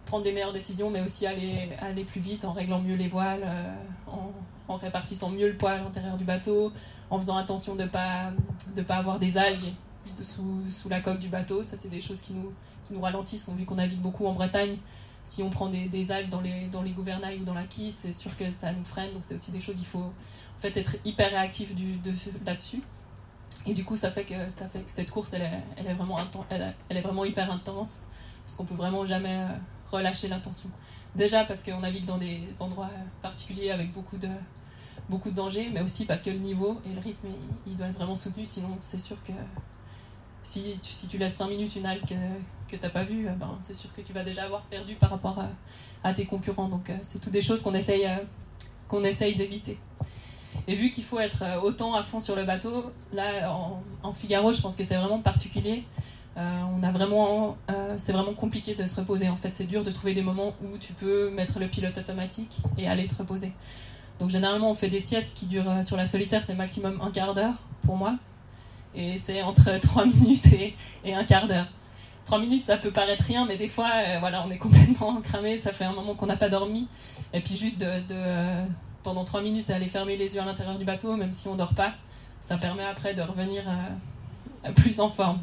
[0.06, 3.46] Prendre des meilleures décisions, mais aussi aller, aller plus vite en réglant mieux les voiles,
[4.08, 4.32] en,
[4.68, 6.72] en, répartissant mieux le poids à l'intérieur du bateau,
[7.10, 8.32] en faisant attention de ne pas,
[8.76, 9.74] de pas avoir des algues
[10.22, 11.64] sous, sous la coque du bateau.
[11.64, 13.50] Ça, c'est des choses qui nous, qui nous ralentissent.
[13.50, 14.78] Vu qu'on navigue beaucoup en Bretagne,
[15.24, 18.12] si on prend des, algues dans les, dans les gouvernails ou dans la quille, c'est
[18.12, 19.14] sûr que ça nous freine.
[19.14, 21.74] Donc c'est aussi des choses, il faut en fait être hyper réactif
[22.46, 22.82] là-dessus.
[23.66, 26.18] Et du coup, ça fait que, ça fait que cette course, elle est, vraiment,
[26.90, 28.00] elle est vraiment hyper intense,
[28.46, 29.48] parce qu'on peut vraiment jamais euh,
[29.92, 30.70] relâcher l'intention.
[31.16, 32.92] Déjà parce qu'on navigue dans des endroits
[33.24, 34.30] particuliers avec beaucoup de,
[35.10, 37.28] beaucoup de dangers, mais aussi parce que le niveau et le rythme,
[37.68, 39.34] il, doit être vraiment soutenu, sinon c'est sûr que
[40.44, 42.16] si si tu laisses 5 minutes une algue
[42.68, 44.96] que tu n'as pas vu, euh, ben, c'est sûr que tu vas déjà avoir perdu
[44.96, 45.44] par rapport
[46.04, 46.70] à, tes concurrents.
[46.70, 48.18] Donc, euh, c'est toutes des choses qu'on essaye, euh,
[48.88, 49.78] qu'on essaye d'éviter.
[50.68, 53.52] Et vu qu'il faut être autant à fond sur le bateau, là,
[54.04, 55.84] en, Figaro, je pense que c'est vraiment particulier.
[56.38, 57.58] on a vraiment,
[57.98, 59.30] c'est vraiment compliqué de se reposer.
[59.30, 62.58] En fait, c'est dur de trouver des moments où tu peux mettre le pilote automatique
[62.78, 63.52] et aller te reposer.
[64.20, 67.34] Donc, généralement, on fait des siestes qui durent sur la solitaire, c'est maximum un quart
[67.34, 68.16] d'heure pour moi.
[68.96, 70.48] Et c'est entre 3 minutes
[71.04, 71.68] et, un quart d'heure.
[72.26, 75.60] 3 minutes, ça peut paraître rien, mais des fois, euh, voilà, on est complètement cramé,
[75.60, 76.88] ça fait un moment qu'on n'a pas dormi.
[77.34, 78.66] Et puis juste de, euh,
[79.04, 81.74] pendant 3 minutes, aller fermer les yeux à l'intérieur du bateau, même si on dort
[81.74, 81.94] pas,
[82.40, 85.40] ça permet après de revenir euh, plus en forme.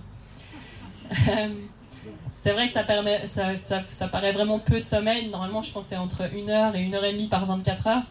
[2.43, 5.29] c'est vrai que ça, permet, ça, ça, paraît vraiment peu de sommeil.
[5.29, 8.05] Normalement, je pense c'est entre 1 heure et 1 heure et demie par 24 heures.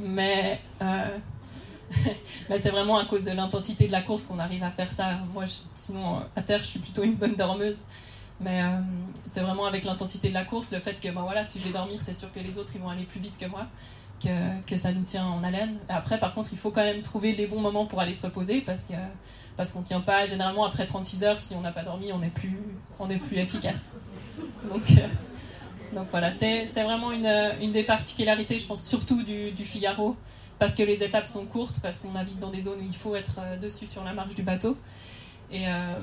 [0.00, 0.60] Mais
[2.50, 5.18] mais c'est vraiment à cause de l'intensité de la course qu'on arrive à faire ça.
[5.32, 5.44] Moi,
[5.76, 7.76] sinon, à terre, je suis plutôt une bonne dormeuse.
[8.40, 8.80] Mais euh,
[9.32, 11.72] c'est vraiment avec l'intensité de la course, le fait que ben voilà, si je vais
[11.72, 13.66] dormir, c'est sûr que les autres ils vont aller plus vite que moi,
[14.22, 15.78] que, que ça nous tient en haleine.
[15.88, 18.60] après, par contre, il faut quand même trouver les bons moments pour aller se reposer
[18.60, 18.94] parce que
[19.56, 22.28] parce qu'on tient pas généralement après 36 heures si on n'a pas dormi, on n'est
[22.28, 22.60] plus
[22.98, 23.80] plus efficace.
[24.68, 25.06] Donc euh,
[25.96, 27.26] donc voilà, c'est vraiment une,
[27.62, 30.14] une, des particularités, je pense surtout du, Figaro,
[30.58, 33.16] parce que les étapes sont courtes, parce qu'on navigue dans des zones où il faut
[33.16, 34.76] être euh, dessus sur la marge du bateau.
[35.50, 35.94] Et, euh,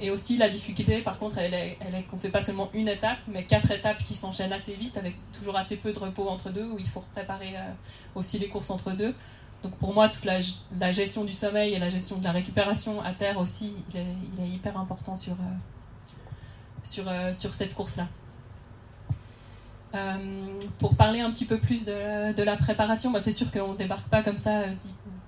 [0.00, 3.18] et aussi la difficulté, par contre, elle est, elle qu'on fait pas seulement une étape,
[3.26, 6.64] mais quatre étapes qui s'enchaînent assez vite, avec toujours assez peu de repos entre deux,
[6.64, 7.72] où il faut préparer euh,
[8.14, 9.12] aussi les courses entre deux.
[9.64, 13.12] Donc pour moi, toute la, gestion du sommeil et la gestion de la récupération à
[13.12, 14.06] terre aussi, il est,
[14.38, 15.36] il est hyper important sur,
[16.84, 18.06] sur, sur cette course-là.
[19.94, 23.76] Euh, pour parler un petit peu plus de, la préparation, bah, c'est sûr qu'on ne
[23.76, 24.72] débarque pas comme ça euh,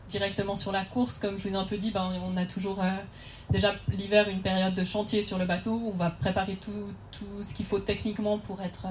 [0.08, 1.18] directement sur la course.
[1.18, 2.96] Comme je vous ai un peu dit, bah, on a toujours euh,
[3.50, 5.92] déjà l'hiver une période de chantier sur le bateau.
[5.92, 8.86] On va préparer tout, ce qu'il faut techniquement pour être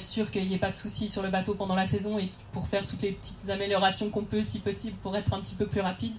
[0.00, 2.68] sûr qu'il n'y ait pas de soucis sur le bateau pendant la saison et pour
[2.68, 5.80] faire toutes les petites améliorations qu'on peut, si possible, pour être un petit peu plus
[5.80, 6.14] rapide.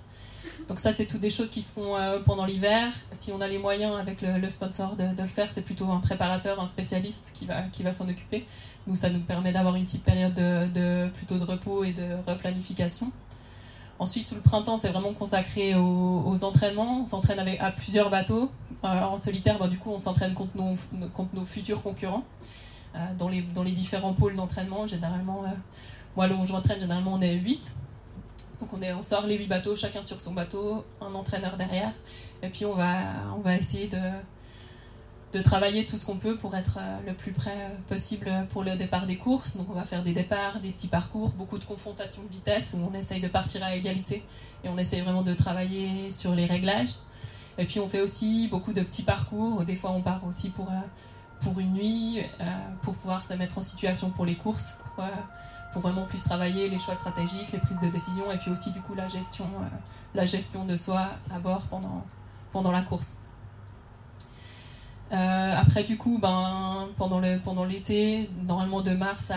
[0.67, 2.93] Donc ça, c'est toutes des choses qui se font euh, pendant l'hiver.
[3.12, 6.60] Si on a les moyens avec le, sponsor de, le faire, c'est plutôt un préparateur,
[6.62, 8.45] un spécialiste qui va, qui va s'en occuper.
[8.88, 13.12] Nous, ça nous permet d'avoir une petite période de, plutôt de repos et de replanification.
[13.99, 17.02] Ensuite, tout le printemps, c'est vraiment consacré aux, entraînements.
[17.02, 18.49] On s'entraîne avec à plusieurs bateaux.
[18.84, 20.76] Euh, en solitaire, bah, du coup, on s'entraîne contre nos,
[21.10, 22.23] contre nos futurs concurrents
[22.95, 24.88] euh, dans, les, dans les différents pôles d'entraînement.
[24.88, 25.43] Généralement,
[26.15, 27.71] moi, là où je m'entraîne, généralement, on est 8.
[28.63, 31.91] Donc on, est, on sort les huit bateaux, chacun sur son bateau, un entraîneur derrière,
[32.41, 33.97] et puis on va, on va essayer de,
[35.34, 38.63] de travailler tout ce qu'on peut pour être euh, le plus près euh, possible pour
[38.63, 39.58] le départ des courses.
[39.58, 42.89] Donc on va faire des départs, des petits parcours, beaucoup de confrontations de vitesse où
[42.89, 44.23] on essaye de partir à égalité
[44.63, 46.95] et on essaye vraiment de travailler sur les réglages.
[47.58, 49.65] Et puis on fait aussi beaucoup de petits parcours.
[49.65, 52.21] Des fois on part aussi pour, euh, pour une nuit,
[52.82, 54.78] pour pouvoir se mettre en situation pour les courses,
[55.73, 58.81] pour, vraiment plus travailler les choix stratégiques, les prises de décision et puis aussi du
[58.81, 59.45] coup la gestion,
[60.13, 62.05] la gestion de soi à bord pendant,
[62.51, 63.17] pendant la course.
[65.13, 69.31] Euh, après, du coup, ben, pendant, pendant l'été, normalement de mars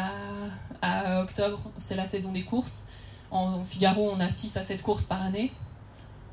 [0.80, 2.84] à, octobre, c'est la saison des courses.
[3.30, 5.52] En, Figaro, on a 6 à 7 courses par année.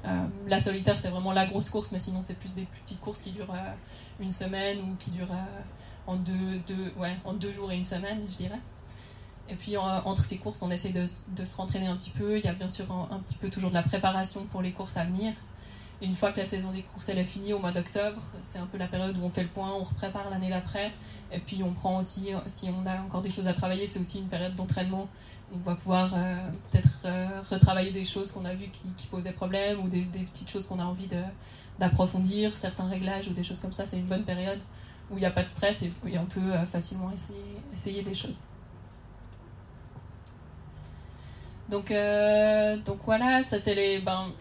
[0.06, 3.22] Euh, la solitaire, c'est vraiment la grosse course, mais sinon, c'est plus des petites courses
[3.22, 3.74] qui durent euh,
[4.20, 5.36] une semaine ou qui durent
[6.08, 8.60] en, deux, deux, ouais, en deux jours et une semaine, je dirais.
[9.50, 12.38] Et puis, entre ces courses, on essaie de, se rentraîner un petit peu.
[12.38, 14.98] Il y a bien sûr un, petit peu toujours de la préparation pour les courses
[14.98, 15.34] à venir
[16.04, 18.66] une fois que la saison des courses elle est finie au mois d'octobre, c'est un
[18.66, 20.92] peu la période où on fait le point, on prépare l'année d'après.
[21.32, 24.20] Et puis on prend aussi, si on a encore des choses à travailler, c'est aussi
[24.20, 25.08] une période d'entraînement.
[25.54, 26.36] On va pouvoir euh,
[26.72, 30.68] peut-être euh, retravailler des choses qu'on a vues qui, posaient problème ou des, petites choses
[30.68, 31.08] qu'on a envie
[31.80, 33.86] d'approfondir, certains réglages ou des choses comme ça.
[33.86, 34.60] C'est une bonne période
[35.10, 37.12] où il n'y a pas de stress et, où on peut euh, facilement
[37.74, 38.40] essayer des choses.
[41.70, 41.94] Donc,
[42.86, 44.00] donc voilà, ça c'est les.
[44.00, 44.32] Ben,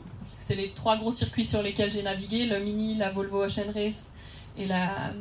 [0.54, 4.04] les trois gros circuits sur lesquels j'ai navigué, le Mini, la Volvo Ocean Race
[4.56, 5.12] et, la,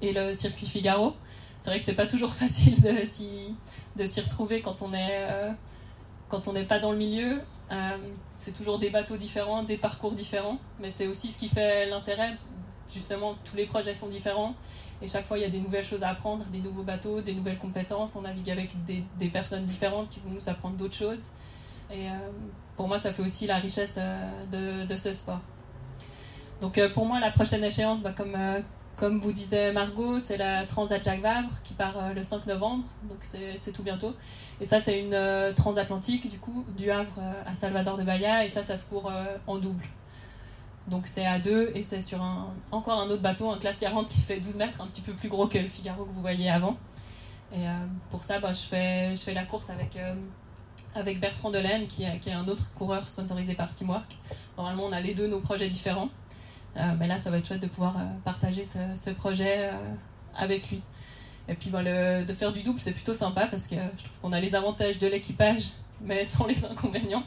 [0.00, 1.14] et le circuit Figaro.
[1.58, 3.54] C'est vrai que c'est pas toujours facile de s'y,
[3.96, 5.50] de s'y retrouver quand on est euh,
[6.28, 7.40] quand on n'est pas dans le milieu.
[7.70, 7.96] Euh,
[8.36, 12.36] c'est toujours des bateaux différents, des parcours différents, mais c'est aussi ce qui fait l'intérêt.
[12.90, 14.54] Justement, tous les projets sont différents
[15.02, 17.34] et chaque fois il y a des nouvelles choses à apprendre, des nouveaux bateaux, des
[17.34, 18.14] nouvelles compétences.
[18.14, 21.26] On navigue avec des, personnes différentes qui vont nous apprendre d'autres choses.
[21.90, 22.12] Et euh,
[22.76, 25.40] pour moi, ça fait aussi la richesse de, de, ce sport.
[26.60, 28.60] Donc euh, pour moi, la prochaine échéance, bah, comme, euh,
[28.96, 33.18] comme vous disait Margot, c'est la Transat Jacques Vabre qui part le 5 novembre, donc
[33.22, 34.14] c'est tout bientôt.
[34.60, 38.62] Et ça, c'est une transatlantique, du coup, du Havre à Salvador de Bahia, et ça,
[38.62, 39.10] ça se court
[39.48, 39.84] en double.
[40.88, 44.08] Donc c'est à deux, et c'est sur un, encore un autre bateau, un classe 40
[44.08, 46.50] qui fait 12 mètres, un petit peu plus gros que le Figaro que vous voyez
[46.50, 46.76] avant.
[47.54, 47.66] Et
[48.10, 49.98] pour ça, bah, je, fais, je fais la course avec
[50.94, 54.16] avec Bertrand Delaine, qui qui est, un autre coureur sponsorisé par Teamwork.
[54.56, 56.08] Normalement, on a les deux nos projets différents.
[56.76, 59.94] Euh, mais là, ça va être chouette de pouvoir euh, partager ce, projet euh,
[60.34, 60.82] avec lui.
[61.48, 64.32] Et puis, le, de faire du double, c'est plutôt sympa parce que je trouve qu'on
[64.32, 67.24] a les avantages de l'équipage, mais sans les inconvénients.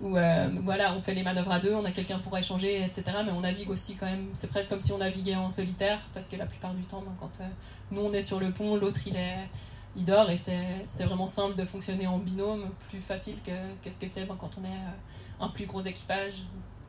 [0.00, 3.04] Où voilà, on fait les manœuvres à deux, on a quelqu'un pour échanger, etc.
[3.24, 6.28] Mais on navigue aussi quand même, c'est presque comme si on naviguait en solitaire parce
[6.28, 7.42] que la plupart du temps, ben, quand
[7.90, 9.48] nous on est sur le pont, l'autre il est
[9.96, 14.06] il dort et c'est vraiment simple de fonctionner en binôme, plus facile que, ce que
[14.06, 16.34] c'est ben, quand on est euh, un plus gros équipage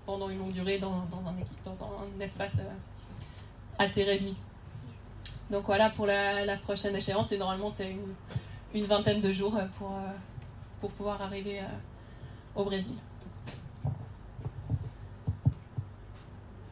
[0.06, 2.72] pendant une longue durée dans, un, dans un, espace euh,
[3.80, 4.36] assez réduit.
[5.50, 7.96] Donc voilà pour la, prochaine échéance et normalement c'est
[8.74, 10.12] une, vingtaine de jours pour, euh,
[10.80, 11.62] pour pouvoir arriver
[12.60, 12.94] au Brésil.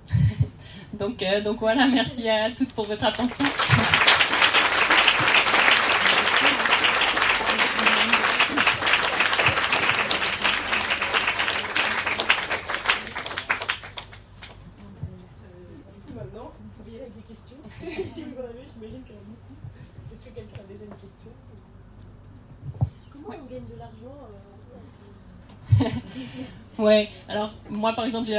[0.93, 3.45] donc, donc voilà, merci à toutes pour votre attention.
[26.78, 28.30] Ouais, alors moi par exemple,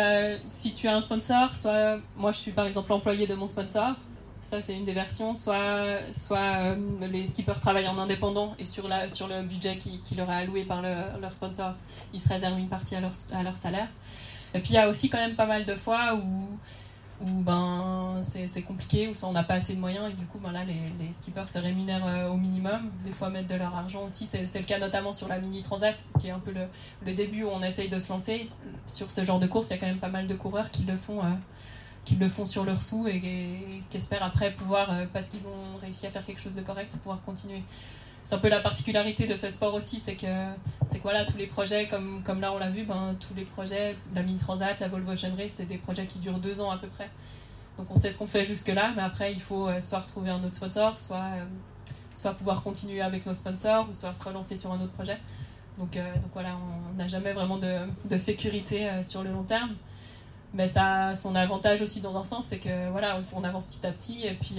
[0.47, 3.95] si tu as un sponsor, soit moi je suis par exemple employé de mon sponsor,
[4.41, 9.43] ça c'est une des versions, soit, euh, les skippers travaillent en indépendant et sur, le
[9.43, 11.75] budget qui, leur est alloué par leur sponsor,
[12.13, 13.89] ils se réservent une partie à leur salaire.
[14.55, 16.59] Et puis il y a aussi quand même pas mal de fois où
[17.21, 20.53] où ben, c'est compliqué, soit on n'a pas assez de moyens, et du coup ben
[20.53, 24.27] là, les, skippers se rémunèrent euh, au minimum, des fois mettre de leur argent aussi.
[24.27, 26.67] C'est le cas notamment sur la Mini Transat, qui est un peu le,
[27.05, 28.49] le, début où on essaye de se lancer.
[28.87, 30.85] Sur ce genre de course, il y a quand même pas mal de coureurs qui
[30.85, 31.33] le font, euh,
[32.05, 33.21] qui le font sur leur sous et,
[33.91, 36.97] qui espèrent après pouvoir, euh, parce qu'ils ont réussi à faire quelque chose de correct,
[36.99, 37.63] pouvoir continuer
[38.29, 40.27] c'est un peu la particularité de ce sport aussi, c'est que
[40.85, 43.47] c'est quoi là tous les projets comme, comme là on l'a vu, ben, tous les
[43.47, 46.77] projets, la Mini Transat, la Volvo Ocean c'est des projets qui durent deux ans à
[46.77, 47.09] peu près.
[47.79, 50.29] Donc on sait ce qu'on fait jusque là, mais après il faut euh, soit retrouver
[50.29, 51.45] un autre sponsor, soit, euh,
[52.15, 55.17] soit pouvoir continuer avec nos sponsors, ou soit se relancer sur un autre projet.
[55.79, 56.55] Donc, euh, donc voilà,
[56.91, 59.75] on n'a jamais vraiment de, de sécurité sur le long terme.
[60.53, 63.87] Mais ça a son avantage aussi dans un sens, c'est que voilà, on avance petit
[63.87, 64.57] à petit et puis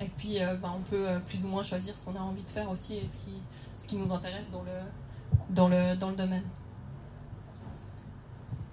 [0.00, 2.44] et puis, euh, bah, on peut euh, plus ou moins choisir ce qu'on a envie
[2.44, 3.42] de faire aussi et ce qui,
[3.76, 4.70] ce qui nous intéresse dans le,
[5.50, 6.44] dans le, dans le domaine.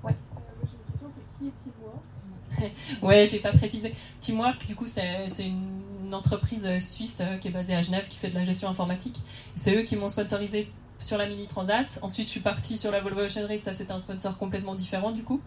[0.03, 0.11] Ouais.
[0.11, 3.93] Euh, j'ai une question c'est qui est Ivoire ouais, j'ai pas précisé.
[4.19, 5.83] Teamwork, du coup, c'est une,
[6.13, 9.19] entreprise suisse qui est basée à Genève qui fait de la gestion informatique.
[9.55, 11.99] C'est eux qui m'ont sponsorisé sur la Mini Transat.
[12.03, 13.61] Ensuite, je suis partie sur la Volvo Ocean Race.
[13.61, 15.41] Ça, c'était un sponsor complètement différent, du coup,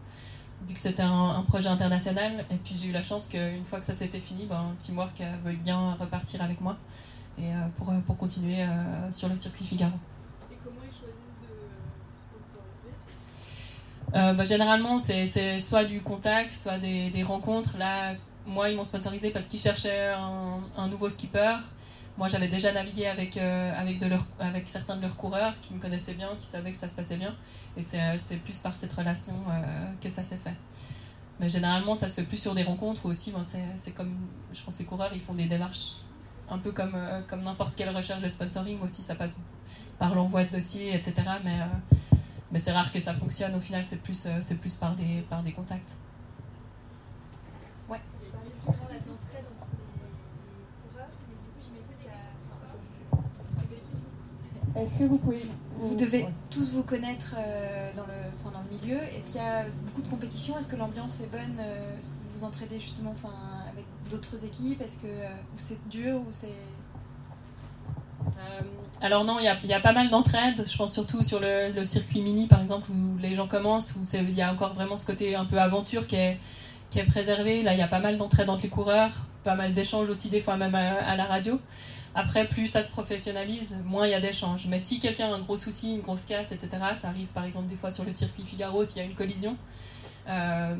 [0.66, 2.44] vu que c'était un, projet international.
[2.50, 5.56] Et puis, j'ai eu la chance qu'une fois que ça s'était fini, ben, Teamwork veuille
[5.56, 6.76] bien repartir avec moi
[7.38, 8.66] et pour, pour continuer
[9.12, 9.92] sur le circuit Figaro.
[14.14, 17.76] Euh, bah, généralement, c'est soit du contact, soit des, rencontres.
[17.78, 18.14] Là,
[18.46, 20.12] moi, ils m'ont sponsorisé parce qu'ils cherchaient
[20.76, 21.56] un, nouveau skipper.
[22.18, 23.72] Moi, j'avais déjà navigué avec, euh,
[24.40, 27.16] avec, certains de leurs coureurs qui me connaissaient bien, qui savaient que ça se passait
[27.16, 27.33] bien.
[27.76, 30.57] Et c'est plus par cette relation euh, que ça s'est fait.
[31.38, 33.42] Mais généralement, ça se fait plus sur des rencontres aussi, ben,
[33.76, 34.12] c'est comme,
[34.52, 35.92] je pense, les coureurs, ils font des démarches
[36.50, 36.96] un peu comme,
[37.44, 39.02] n'importe quelle recherche de sponsoring aussi.
[39.02, 39.37] Ça passe
[40.00, 41.22] par l'envoi de dossiers, etc.
[42.50, 43.54] Mais c'est rare que ça fonctionne.
[43.54, 44.40] Au final, c'est plus, euh,
[44.81, 44.96] par,
[45.31, 45.90] par des contacts.
[54.80, 55.44] Est-ce que vous pouvez.
[55.80, 59.00] Vous devez tous vous connaître euh, dans, le, dans le milieu.
[59.14, 60.58] Est-ce qu'il y a beaucoup de compétitions?
[60.58, 61.56] Est-ce que l'ambiance est bonne?
[61.60, 63.34] Euh, Est-ce que vous vous entraidez justement enfin,
[63.72, 64.82] avec d'autres équipes?
[64.82, 65.08] Est-ce que
[65.56, 66.54] c'est dur ou c'est
[68.38, 68.60] euh,
[69.00, 70.64] alors non, il y a, pas mal d'entraide.
[70.66, 74.34] Je pense surtout sur le, circuit mini, par exemple, où les gens commencent, où il
[74.34, 76.38] y a encore vraiment ce côté un peu aventure qui est,
[76.90, 77.62] qui est préservé.
[77.62, 79.12] Là, il y a pas mal d'entraide entre les coureurs,
[79.44, 81.60] pas mal d'échanges aussi, des fois même à, la radio.
[82.18, 84.66] Après, plus ça se professionnalise, moins il y a d'échanges.
[84.66, 87.68] Mais si quelqu'un a un gros souci, une grosse casse, etc., ça arrive par exemple
[87.68, 89.57] des fois sur le circuit Figaro s'il y a une collision.
[90.28, 90.74] Euh,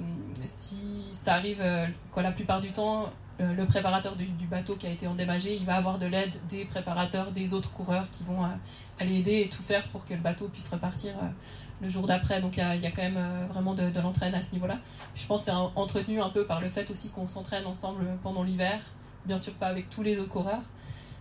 [0.45, 3.09] si ça arrive, euh, quoi, la plupart du temps,
[3.41, 6.65] euh, le préparateur du, bateau qui a été endommagé, il va avoir de l'aide des
[6.65, 8.45] préparateurs, des autres coureurs qui vont
[8.99, 11.13] aller aider et tout faire pour que le bateau puisse repartir
[11.81, 12.41] le jour d'après.
[12.41, 14.79] Donc il y, a quand même vraiment de, de l'entraîne à ce niveau-là.
[15.15, 18.43] Je pense que c'est entretenu un peu par le fait aussi qu'on s'entraîne ensemble pendant
[18.43, 18.81] l'hiver.
[19.25, 20.63] Bien sûr pas avec tous les autres coureurs,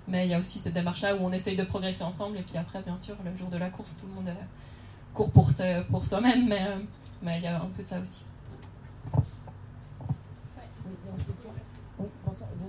[0.07, 2.57] mais il y a aussi cette démarche-là où on essaye de progresser ensemble et puis
[2.57, 4.33] après, bien sûr, le jour de la course, tout le monde
[5.13, 5.49] court pour,
[5.89, 6.67] pour soi-même, mais,
[7.21, 8.23] mais il y a un peu de ça aussi.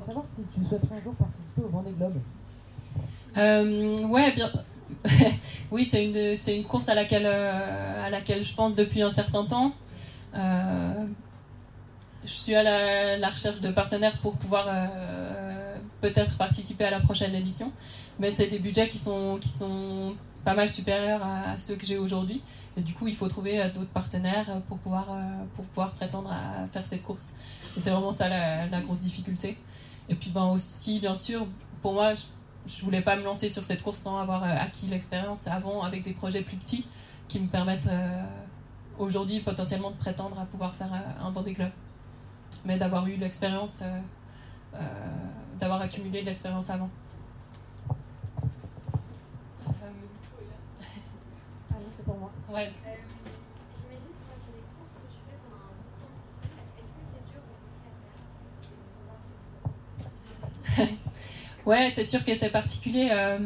[0.09, 2.15] savoir si tu souhaiterais un jour participer au Vendée Globe.
[3.37, 4.51] Euh, ouais, bien.
[5.71, 9.11] oui, c'est une, c'est une course à laquelle, euh, à laquelle je pense depuis un
[9.11, 9.73] certain temps.
[10.35, 11.05] Euh,
[12.23, 12.63] je suis à
[13.19, 15.28] la, recherche de partenaires pour pouvoir euh,
[16.01, 17.73] peut-être participer à la prochaine édition.
[18.19, 21.99] Mais c'est des budgets qui sont, qui sont pas mal supérieurs à, ceux que j'ai
[21.99, 22.43] aujourd'hui.
[22.77, 25.07] Et du coup, il faut trouver d'autres partenaires pour pouvoir,
[25.55, 27.33] pour pouvoir prétendre à faire cette course.
[27.77, 29.59] Et c'est vraiment ça la, grosse difficulté.
[30.09, 31.47] Et puis ben aussi, bien sûr,
[31.83, 34.87] pour moi, je, ne voulais pas me lancer sur cette course sans avoir euh, acquis
[34.87, 36.87] l'expérience avant avec des projets plus petits
[37.29, 38.23] qui me permettent euh,
[38.99, 41.71] aujourd'hui potentiellement de prétendre à pouvoir faire euh, un Vendée Globe.
[42.65, 43.83] Mais d'avoir eu l'expérience,
[45.59, 46.91] d'avoir accumulé de l'expérience avant.
[51.71, 52.31] Ah non, c'est pour moi.
[52.51, 52.71] Ouais.
[61.67, 63.11] ouais, c'est sûr que c'est particulier.
[63.13, 63.39] Euh,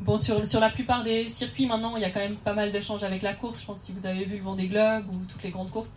[0.00, 2.70] bon, sur, sur la plupart des circuits, maintenant, il y a quand même pas mal
[2.70, 3.60] d'échanges avec la course.
[3.60, 5.94] Je pense que si vous avez vu le Vendée Globe ou toutes les grandes courses,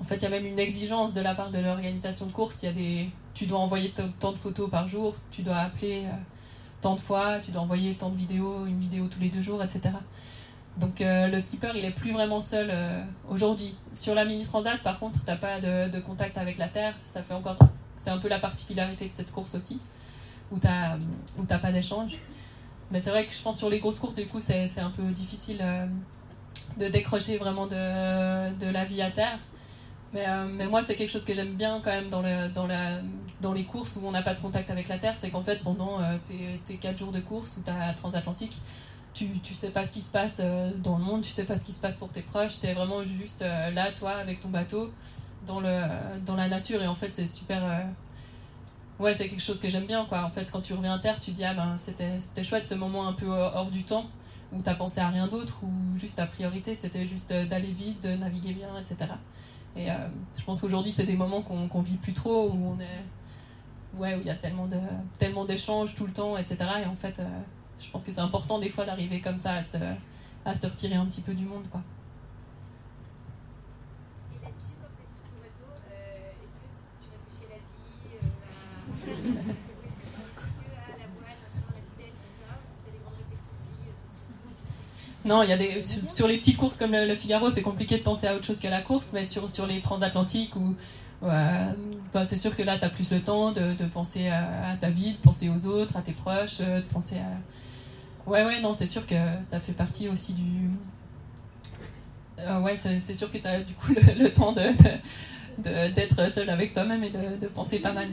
[0.00, 2.62] en fait, il y a même une exigence de la part de l'organisation de course.
[2.62, 6.04] Il y a des, tu dois envoyer tant de photos par jour, tu dois appeler
[6.06, 6.12] euh,
[6.80, 9.62] tant de fois, tu dois envoyer tant de vidéos, une vidéo tous les deux jours,
[9.62, 9.94] etc.
[10.78, 12.72] Donc euh, le skipper, il est plus vraiment seul
[13.28, 13.74] aujourd'hui.
[13.94, 16.94] Sur la mini transat, par contre, t'as pas de, contact avec la terre.
[17.04, 17.58] Ça fait encore
[17.94, 19.78] c'est un peu la particularité de cette course aussi,
[20.50, 22.18] où tu n'as pas d'échange.
[22.92, 25.02] Mais c'est vrai que je pense sur les grosses courses, du coup, c'est un peu
[25.12, 25.86] difficile euh,
[26.78, 29.38] de décrocher vraiment de, de, la vie à terre.
[30.12, 33.96] Mais, euh, mais moi, c'est quelque chose que j'aime bien quand même dans, les courses
[33.96, 36.60] où on n'a pas de contact avec la Terre, c'est qu'en fait, pendant euh, tes,
[36.64, 38.56] tes 4 jours de course ou ta transatlantique,
[39.14, 40.40] tu, tu sais pas ce qui se passe
[40.78, 42.72] dans le monde, tu sais pas ce qui se passe pour tes proches, tu es
[42.72, 44.90] vraiment juste là, toi, avec ton bateau,
[45.46, 45.60] dans,
[46.24, 46.82] dans la nature.
[46.82, 47.82] Et en fait c'est super euh,
[49.02, 50.24] ouais c'est quelque chose que j'aime bien quoi.
[50.24, 53.06] En fait quand tu reviens à terre tu dis ah ben c'était chouette ce moment
[53.06, 54.06] un peu hors du temps
[54.52, 58.16] où t'as pensé à rien d'autre ou juste ta priorité c'était juste d'aller vite de
[58.16, 59.12] naviguer bien etc
[59.76, 59.94] et euh,
[60.38, 64.20] je pense qu'aujourd'hui c'est des moments qu'on vit plus trop où on est ouais où
[64.20, 64.78] il y a tellement de
[65.18, 67.24] tellement d'échanges tout le temps etc et en fait euh,
[67.80, 69.78] je pense que c'est important des fois d'arriver comme ça à se,
[70.44, 71.82] à se retirer un petit peu du monde quoi
[85.24, 88.02] Non, il y a des, sur, les petites courses comme le, Figaro, c'est compliqué de
[88.02, 90.74] penser à autre chose qu'à la course, mais sur, sur les transatlantiques ou,
[92.24, 95.18] c'est sûr que là, tu as plus le temps de, penser à, ta vie, de
[95.18, 98.30] penser aux autres, à tes proches, de penser à.
[98.30, 99.14] Ouais, ouais, non, c'est sûr que
[99.50, 100.70] ça fait partie aussi du.
[102.38, 107.04] ouais, c'est sûr que tu as du coup le, temps de, d'être seul avec toi-même
[107.04, 108.08] et de, penser pas mal.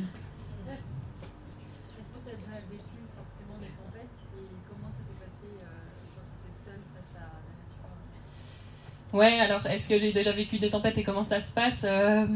[9.12, 12.28] Ouais, alors est-ce que j'ai déjà vécu des tempêtes et comment ça se passe euh,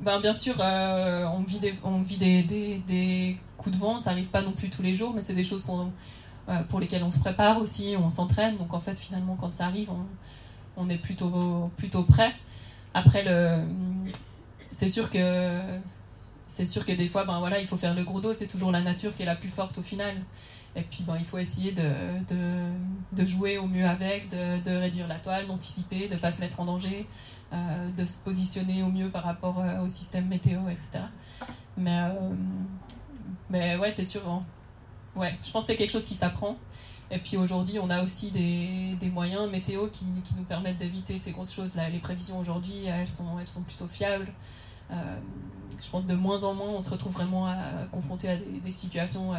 [0.00, 1.60] ben, Bien sûr, euh, on vit,
[2.18, 5.44] des, coups de vent, ça arrive pas non plus tous les jours, mais c'est des
[5.44, 5.64] choses
[6.48, 8.56] euh, pour lesquelles on se prépare aussi, on s'entraîne.
[8.56, 9.90] Donc en fait, finalement, quand ça arrive,
[10.76, 11.70] on, est plutôt,
[12.08, 12.34] prêt.
[12.92, 13.24] Après,
[14.72, 15.60] c'est sûr que
[16.48, 18.32] c'est sûr que des fois, ben voilà, il faut faire le gros dos.
[18.32, 20.16] C'est toujours la nature qui est la plus forte au final.
[20.76, 21.90] Et puis, ben, il faut essayer de,
[23.12, 26.60] de, jouer au mieux avec, de, réduire la toile, d'anticiper, de ne pas se mettre
[26.60, 27.06] en danger,
[27.52, 31.04] euh, de se positionner au mieux par rapport euh, au système météo, etc.
[31.76, 32.34] Mais, euh,
[33.48, 34.28] mais ouais, c'est sûr.
[34.28, 34.44] Hein.
[35.16, 36.56] Ouais, je pense que c'est quelque chose qui s'apprend.
[37.10, 41.18] Et puis aujourd'hui, on a aussi des, des moyens météo qui, qui nous permettent d'éviter
[41.18, 41.74] ces grosses choses.
[41.74, 44.28] Là, les prévisions aujourd'hui, elles sont, elles sont plutôt fiables.
[44.88, 47.52] je pense de moins en moins, on se retrouve vraiment
[47.90, 49.32] confronté à des situations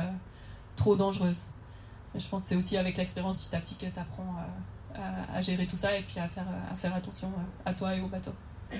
[0.81, 1.41] trop dangereuse.
[2.15, 4.35] je pense que c'est aussi avec l'expérience petit à petit que tu apprends
[4.95, 7.95] à, à, gérer tout ça et puis à faire, à faire attention euh, à toi
[7.95, 8.31] et au bateau.
[8.71, 8.79] Est-ce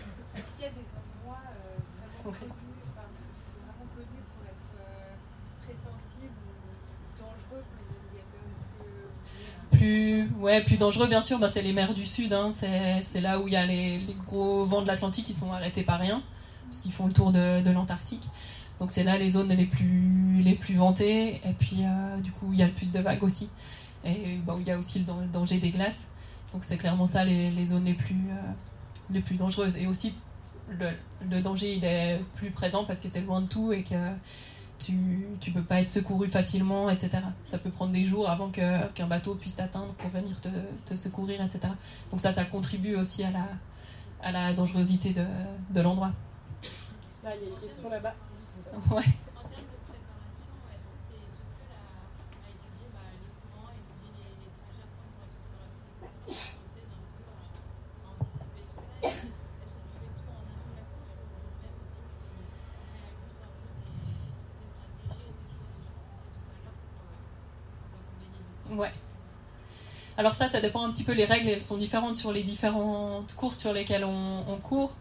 [0.55, 1.77] qu'il y a des endroits euh,
[2.23, 3.05] vraiment, connus, enfin,
[3.37, 5.13] qui sont vraiment connus pour être euh,
[5.63, 8.49] très sensibles ou dangereux pour les navigateurs?
[9.71, 12.33] Plus, ouais, plus dangereux, bien sûr, bah, c'est les mers du Sud.
[12.33, 12.49] Hein.
[12.51, 15.83] C'est là où il y a les, les gros vents de l'Atlantique qui sont arrêtés
[15.83, 16.23] par rien,
[16.63, 18.27] parce qu'ils font le tour de, de l'Antarctique.
[18.81, 21.35] Donc c'est là les zones les plus, les plus vantées.
[21.47, 23.47] Et puis euh, du coup, il y a le plus de vagues aussi.
[24.03, 26.07] Et bah, il y a aussi le danger des glaces.
[26.51, 28.51] Donc c'est clairement ça les, les, zones les plus, euh,
[29.11, 29.77] les plus dangereuses.
[29.77, 30.15] Et aussi,
[30.67, 34.09] le, danger il est plus présent parce que tu es loin de tout et que
[34.79, 37.19] tu ne peux pas être secouru facilement, etc.
[37.43, 40.49] Ça peut prendre des jours avant qu'un bateau puisse t'atteindre pour venir te,
[40.85, 41.71] te, secourir, etc.
[42.09, 43.45] Donc ça, ça contribue aussi à la,
[44.23, 45.25] à la dangerosité de,
[45.69, 46.13] de l'endroit.
[47.23, 48.15] Là, il y a une question là-bas.
[48.91, 49.03] Ouais.
[68.69, 68.91] Ouais.
[70.17, 73.33] Alors ça, ça dépend un petit peu les règles, elles sont différentes sur les différentes
[73.35, 74.93] courses sur lesquelles on, on court.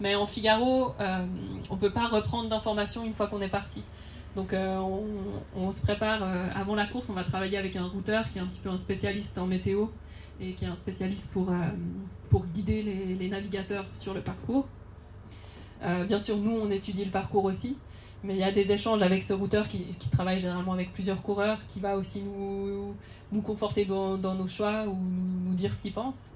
[0.00, 1.24] Mais en Figaro, euh,
[1.70, 3.82] on ne peut pas reprendre d'informations une fois qu'on est parti.
[4.34, 4.80] Donc euh,
[5.54, 8.40] on, se prépare euh, avant la course, on va travailler avec un routeur qui est
[8.40, 9.86] un petit peu un spécialiste en météo
[10.40, 11.52] et qui est un spécialiste pour,
[12.28, 14.66] pour guider les, navigateurs sur le parcours.
[15.80, 17.78] bien sûr, nous, on étudie le parcours aussi,
[18.24, 21.60] mais il y a des échanges avec ce routeur qui, travaille généralement avec plusieurs coureurs,
[21.68, 22.96] qui va aussi nous,
[23.30, 26.30] nous conforter dans, nos choix ou nous, nous dire ce qu'il pense.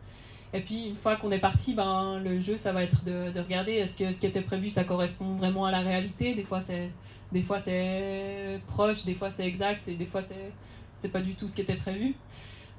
[0.55, 3.41] Et puis une fois qu'on est parti, ben, le jeu, ça va être de, de
[3.41, 6.35] regarder est-ce que ce qui était prévu, ça correspond vraiment à la réalité?
[6.35, 6.91] Des fois, c'est,
[7.33, 10.53] des fois, c'est proche, des fois, c'est exact, et des fois, c'est,
[10.95, 12.15] c'est pas du tout ce qui était prévu.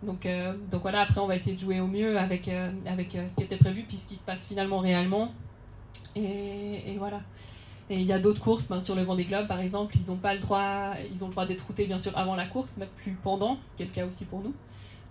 [0.02, 3.16] Donc, euh, donc voilà, après, on va essayer de jouer au mieux avec, euh, avec
[3.16, 5.32] euh, ce qui était prévu, puis ce qui se passe finalement réellement.
[6.16, 7.22] Et, voilà.
[7.90, 10.18] Et il y a d'autres courses, ben, sur le Vendée Globe par exemple, ils ont
[10.18, 12.88] pas le droit, ils ont le droit d'être routés bien sûr avant la course, mais
[12.98, 14.54] plus pendant, ce qui est le cas aussi pour nous.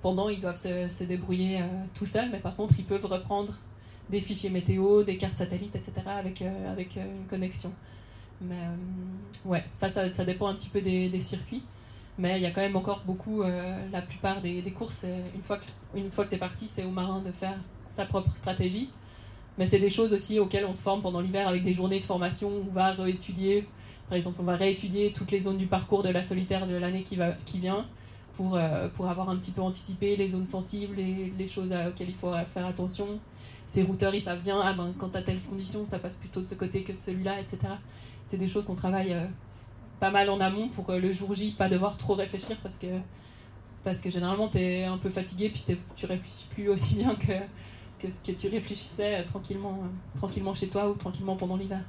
[0.03, 3.55] Pendant, ils doivent se, débrouiller euh, tout seuls, mais par contre, ils peuvent reprendre
[4.11, 5.93] des fichiers météo, des cartes satellites, etc.
[6.07, 7.73] avec, euh, avec euh, une connexion.
[8.41, 8.55] Mais
[9.45, 11.65] ouais, ça, ça, dépend un petit peu des, circuits.
[12.19, 15.65] Mais il y a quand même encore beaucoup, la plupart des, courses, une fois que,
[15.99, 17.57] une que tu es parti, c'est au marin de faire
[17.89, 18.91] sa propre stratégie.
[19.57, 22.05] Mais c'est des choses aussi auxquelles on se forme pendant l'hiver avec des journées de
[22.05, 23.67] formation où on va réétudier,
[24.09, 27.03] par exemple, on va réétudier toutes les zones du parcours de la solitaire de l'année
[27.03, 27.87] qui, qui vient
[28.39, 32.09] pour, euh, pour avoir un petit peu anticipé les zones sensibles et les choses auxquelles
[32.09, 33.19] il faut faire attention.
[33.67, 36.41] Ces routeurs, ils savent bien, ah ben, quand tu as telle condition, ça passe plutôt
[36.41, 37.59] de ce côté que de celui-là, etc.
[38.23, 39.27] C'est des choses qu'on travaille euh,
[39.99, 42.87] pas mal en amont pour le jour J, pas devoir trop réfléchir parce que,
[43.83, 47.33] parce que généralement, tu es un peu fatigué, puis tu réfléchis plus aussi bien que,
[47.99, 49.83] que ce que tu réfléchissais euh, tranquillement,
[50.15, 51.83] tranquillement chez toi ou tranquillement pendant l'hiver.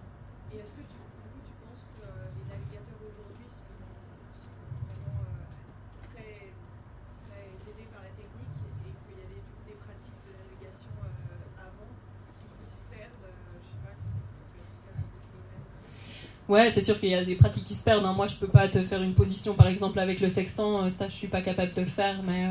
[16.49, 18.05] Ouais, c'est sûr qu'il y a des pratiques qui se perdent.
[18.05, 18.13] Hein.
[18.13, 20.89] Moi, je peux pas te faire une position, par exemple, avec le sextant.
[20.89, 22.21] Ça, je suis pas capable de le faire.
[22.23, 22.45] Mais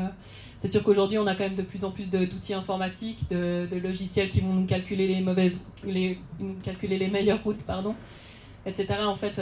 [0.57, 4.29] c'est sûr qu'aujourd'hui, on a quand même de plus en plus d'outils informatiques, de, logiciels
[4.29, 6.17] qui vont nous calculer les mauvaises, les,
[6.63, 7.93] calculer les meilleures routes, pardon,
[8.65, 8.87] etc.
[9.03, 9.39] En fait,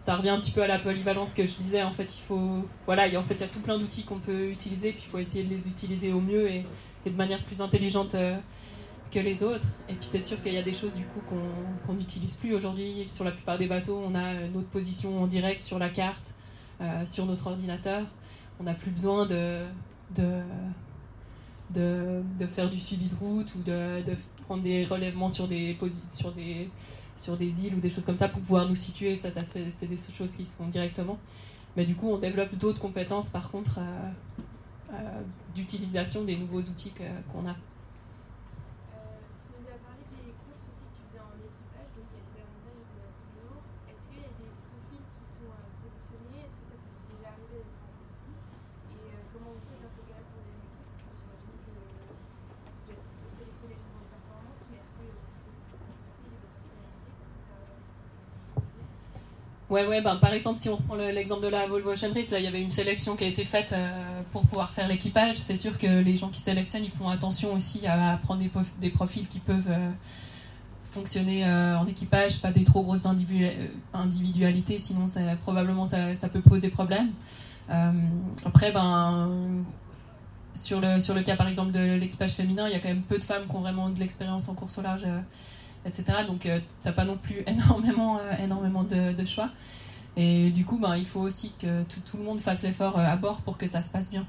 [0.00, 1.82] ça revient un petit peu à la polyvalence que je disais.
[1.82, 4.48] En fait, il faut, voilà, en fait, il y a tout plein d'outils qu'on peut
[4.48, 6.64] utiliser, puis il faut essayer de les utiliser au mieux et,
[7.04, 8.36] de manière plus intelligente euh,
[9.10, 9.66] que les autres.
[9.88, 11.20] Et puis c'est sûr qu'il y a des choses du coup
[11.86, 13.08] qu'on n'utilise plus aujourd'hui.
[13.08, 16.34] Sur la plupart des bateaux, on a notre position en direct sur la carte,
[16.80, 18.06] euh, sur notre ordinateur.
[18.58, 19.64] On n'a plus besoin de
[20.14, 20.42] de,
[21.72, 25.78] de, faire du suivi de route ou de, de prendre des relèvements sur des,
[26.12, 26.68] sur des
[27.16, 29.14] sur des îles ou des choses comme ça pour pouvoir nous situer.
[29.14, 31.18] Ça, ça c'est des choses qui se font directement.
[31.76, 34.10] Mais du coup, on développe d'autres compétences, par contre, euh,
[34.92, 35.22] euh,
[35.54, 36.92] d'utilisation des nouveaux outils
[37.32, 37.54] qu'on a.
[59.70, 62.44] Ouais, ouais, ben, par exemple, si on prend l'exemple de la Volvo Ocean là, il
[62.44, 65.36] y avait une sélection qui a été faite euh, pour pouvoir faire l'équipage.
[65.36, 68.42] C'est sûr que les gens qui sélectionnent, ils font attention aussi à, prendre
[68.80, 69.92] des, profils qui peuvent euh,
[70.90, 73.06] fonctionner euh, en équipage, pas des trop grosses
[73.94, 77.12] individualités, sinon ça, probablement ça, ça, peut poser problème.
[78.44, 79.62] après, ben,
[80.52, 83.02] sur le, sur le cas par exemple de l'équipage féminin, il y a quand même
[83.02, 85.04] peu de femmes qui ont vraiment de l'expérience en course au large
[85.84, 86.04] etc.
[86.26, 89.50] Donc, euh, tu n'as pas non plus énormément, euh, énormément de, choix.
[90.16, 93.16] Et du coup, ben, il faut aussi que tout, le monde fasse l'effort euh, à
[93.16, 94.26] bord pour que ça se passe bien.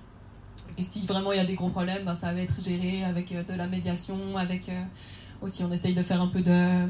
[0.77, 3.33] Et si vraiment il y a des gros problèmes, ben, ça va être géré avec
[3.33, 4.71] de la médiation, avec
[5.41, 6.87] aussi on essaye de faire un peu de,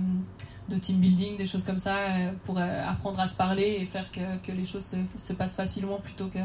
[0.69, 1.95] de team building, des choses comme ça,
[2.45, 5.97] pour apprendre à se parler et faire que, que les choses se, se, passent facilement
[5.97, 6.39] plutôt que,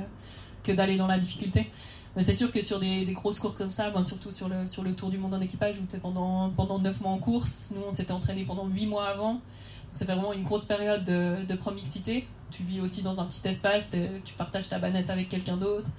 [0.63, 1.71] que d'aller dans la difficulté.
[2.17, 5.11] Mais c'est sûr que sur des, grosses courses comme ça, ben surtout sur le, Tour
[5.11, 7.91] du Monde en équipage, où tu es pendant, pendant 9 mois en course, nous on
[7.91, 9.41] s'était entraîné pendant 8 mois avant,
[9.93, 12.27] fait vraiment une grosse période de, de promixité.
[12.51, 13.89] Tu vis aussi dans un petit espace,
[14.25, 15.91] tu partages ta banette avec quelqu'un d'autre.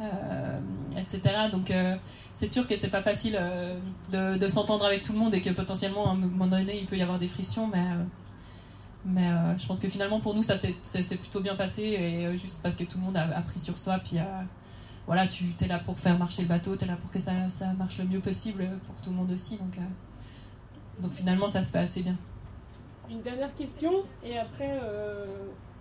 [0.00, 0.60] Euh,
[0.96, 1.34] etc.
[1.50, 1.96] Donc euh,
[2.32, 3.76] c'est sûr que c'est pas facile euh,
[4.12, 6.96] de, s'entendre avec tout le monde et que potentiellement à un moment donné il peut
[6.96, 7.84] y avoir des frictions, mais
[9.04, 12.76] mais je pense que finalement pour nous ça s'est plutôt bien passé et juste parce
[12.76, 14.18] que tout le monde a, a pris sur soi puis
[15.08, 17.32] voilà, tu es là pour faire marcher le bateau, tu es là pour que ça,
[17.78, 19.56] marche le mieux possible pour tout le monde aussi.
[19.56, 19.80] Donc, euh,
[21.00, 22.14] donc finalement, ça se fait assez bien.
[23.10, 23.90] Une dernière question,
[24.22, 25.24] et après, euh,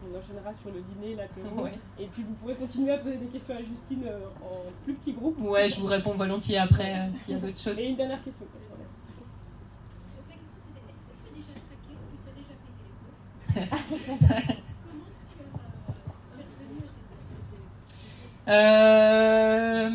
[0.01, 1.23] on enchaînera sur le dîner, là.
[1.99, 5.11] Et puis vous pourrez continuer à poser des questions à Justine euh, en plus petit
[5.11, 5.37] groupe.
[5.41, 7.77] Ouais, je vous réponds volontiers après s'il y a d'autres choses.
[7.77, 8.45] Et une dernière question.
[18.47, 19.89] Euh,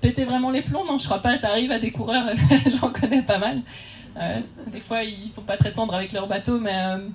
[0.00, 1.38] péter vraiment les plombs, non, je crois pas.
[1.38, 2.26] Ça arrive à des coureurs,
[2.80, 3.62] j'en connais pas mal.
[4.16, 7.08] Euh, des fois, ils sont pas très tendres avec leur bateau, mais euh,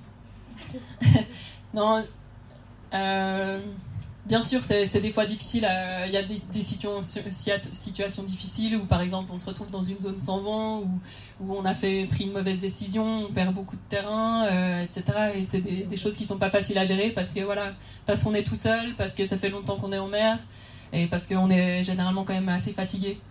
[1.74, 2.04] non.
[4.28, 5.66] Bien sûr, c'est des fois difficile.
[6.06, 10.20] Il y a des, situations, difficiles où, par exemple, on se retrouve dans une zone
[10.20, 10.90] sans vent, où,
[11.40, 15.04] où on a fait, pris une mauvaise décision, on perd beaucoup de terrain, euh, etc.
[15.36, 17.72] Et c'est des, choses qui sont pas faciles à gérer parce que voilà,
[18.06, 20.40] parce qu'on est tout seul, parce que ça fait longtemps qu'on est en mer,
[20.92, 23.22] et parce qu'on est généralement quand même assez fatigué.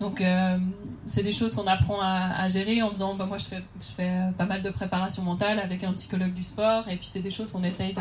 [0.00, 0.56] Donc, euh,
[1.04, 3.14] c'est des choses qu'on apprend à, gérer en faisant.
[3.14, 6.44] Bah, moi, je fais, je fais pas mal de préparation mentale avec un psychologue du
[6.44, 7.94] sport, et puis c'est des choses qu'on essaye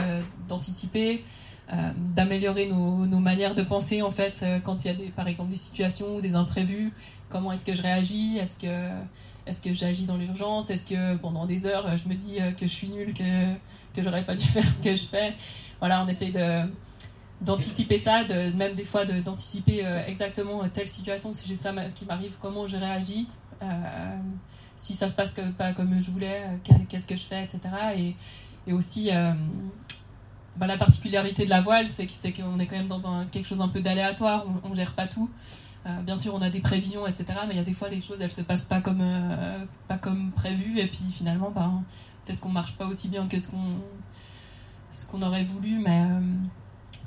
[0.48, 1.26] d'anticiper.
[1.74, 5.28] Euh, d'améliorer nos, manières de penser en fait euh, quand il y a des, par
[5.28, 6.94] exemple des situations ou des imprévus.
[7.28, 8.38] Comment est-ce que je réagis?
[8.38, 8.90] Est-ce que
[9.46, 10.70] est-ce que j'agis dans l'urgence?
[10.70, 13.54] Est-ce que pendant des heures je me dis euh, que je suis nulle, que
[13.94, 15.36] que j'aurais pas dû faire ce que je fais?
[15.80, 16.62] Voilà, on essaye de
[17.42, 22.36] d'anticiper ça, de, même des fois d'anticiper exactement telle situation, si j'ai ça qui m'arrive,
[22.42, 23.28] comment je réagis,
[24.76, 26.60] si ça se passe pas comme je voulais,
[26.90, 27.60] qu'est-ce que je fais, etc.
[27.96, 28.16] Et,
[28.66, 29.12] et aussi,
[30.58, 33.68] bah, la particularité de la voile, c'est qu'on est quand même dans quelque chose un
[33.68, 35.30] peu d'aléatoire, on, ne gère pas tout.
[35.86, 37.26] Euh, bien sûr, on a des prévisions, etc.
[37.48, 39.66] Mais il y a des fois, les choses, elles se passent pas comme, euh,
[40.36, 40.80] prévu.
[40.80, 41.72] Et puis finalement, bah,
[42.26, 43.48] peut-être qu'on marche pas aussi bien que ce
[45.08, 45.80] qu'on aurait voulu.
[45.80, 46.20] Mais, euh,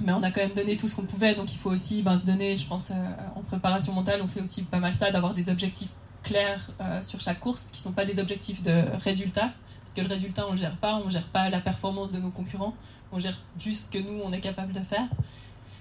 [0.00, 1.34] mais on a quand même donné tout ce qu'on pouvait.
[1.34, 2.92] Donc il faut aussi ben, se donner, je pense,
[3.34, 5.90] en préparation mentale, on fait aussi pas mal ça, d'avoir des objectifs
[6.22, 6.70] clairs
[7.02, 9.50] sur chaque course, qui sont pas des objectifs de résultat.
[9.80, 10.96] Parce que le résultat, on le gère pas.
[11.04, 12.74] On gère pas la performance de nos concurrents
[13.12, 15.08] on gère juste ce que nous, on est capable de faire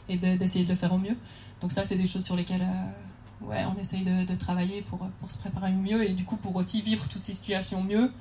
[0.07, 1.17] et d'essayer de, le faire au mieux.
[1.61, 4.99] Donc ça, c'est des choses sur lesquelles euh, ouais, on essaye de, travailler pour,
[5.29, 8.11] se préparer mieux et du coup pour aussi vivre toutes ces situations mieux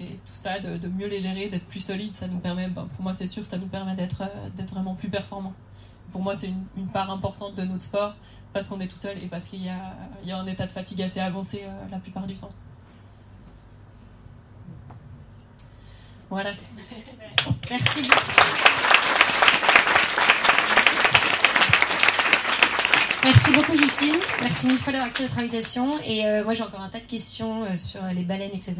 [0.00, 3.02] et tout ça, de, mieux les gérer, d'être plus solide, ça nous permet, ben, pour
[3.02, 4.22] moi c'est sûr, ça nous permet d'être
[4.72, 5.52] vraiment plus performant.
[6.10, 8.14] Pour moi, c'est une, part importante de notre sport
[8.52, 9.70] parce qu'on est tout seul et parce qu'il y,
[10.24, 12.50] y a, un état de fatigue assez avancé la plupart du temps.
[16.32, 16.52] Voilà.
[17.70, 18.20] Merci beaucoup.
[23.24, 26.80] Merci beaucoup Justine, merci mille fois d'avoir accepté notre invitation et euh, moi j'ai encore
[26.80, 28.74] un tas de questions euh, sur les baleines etc.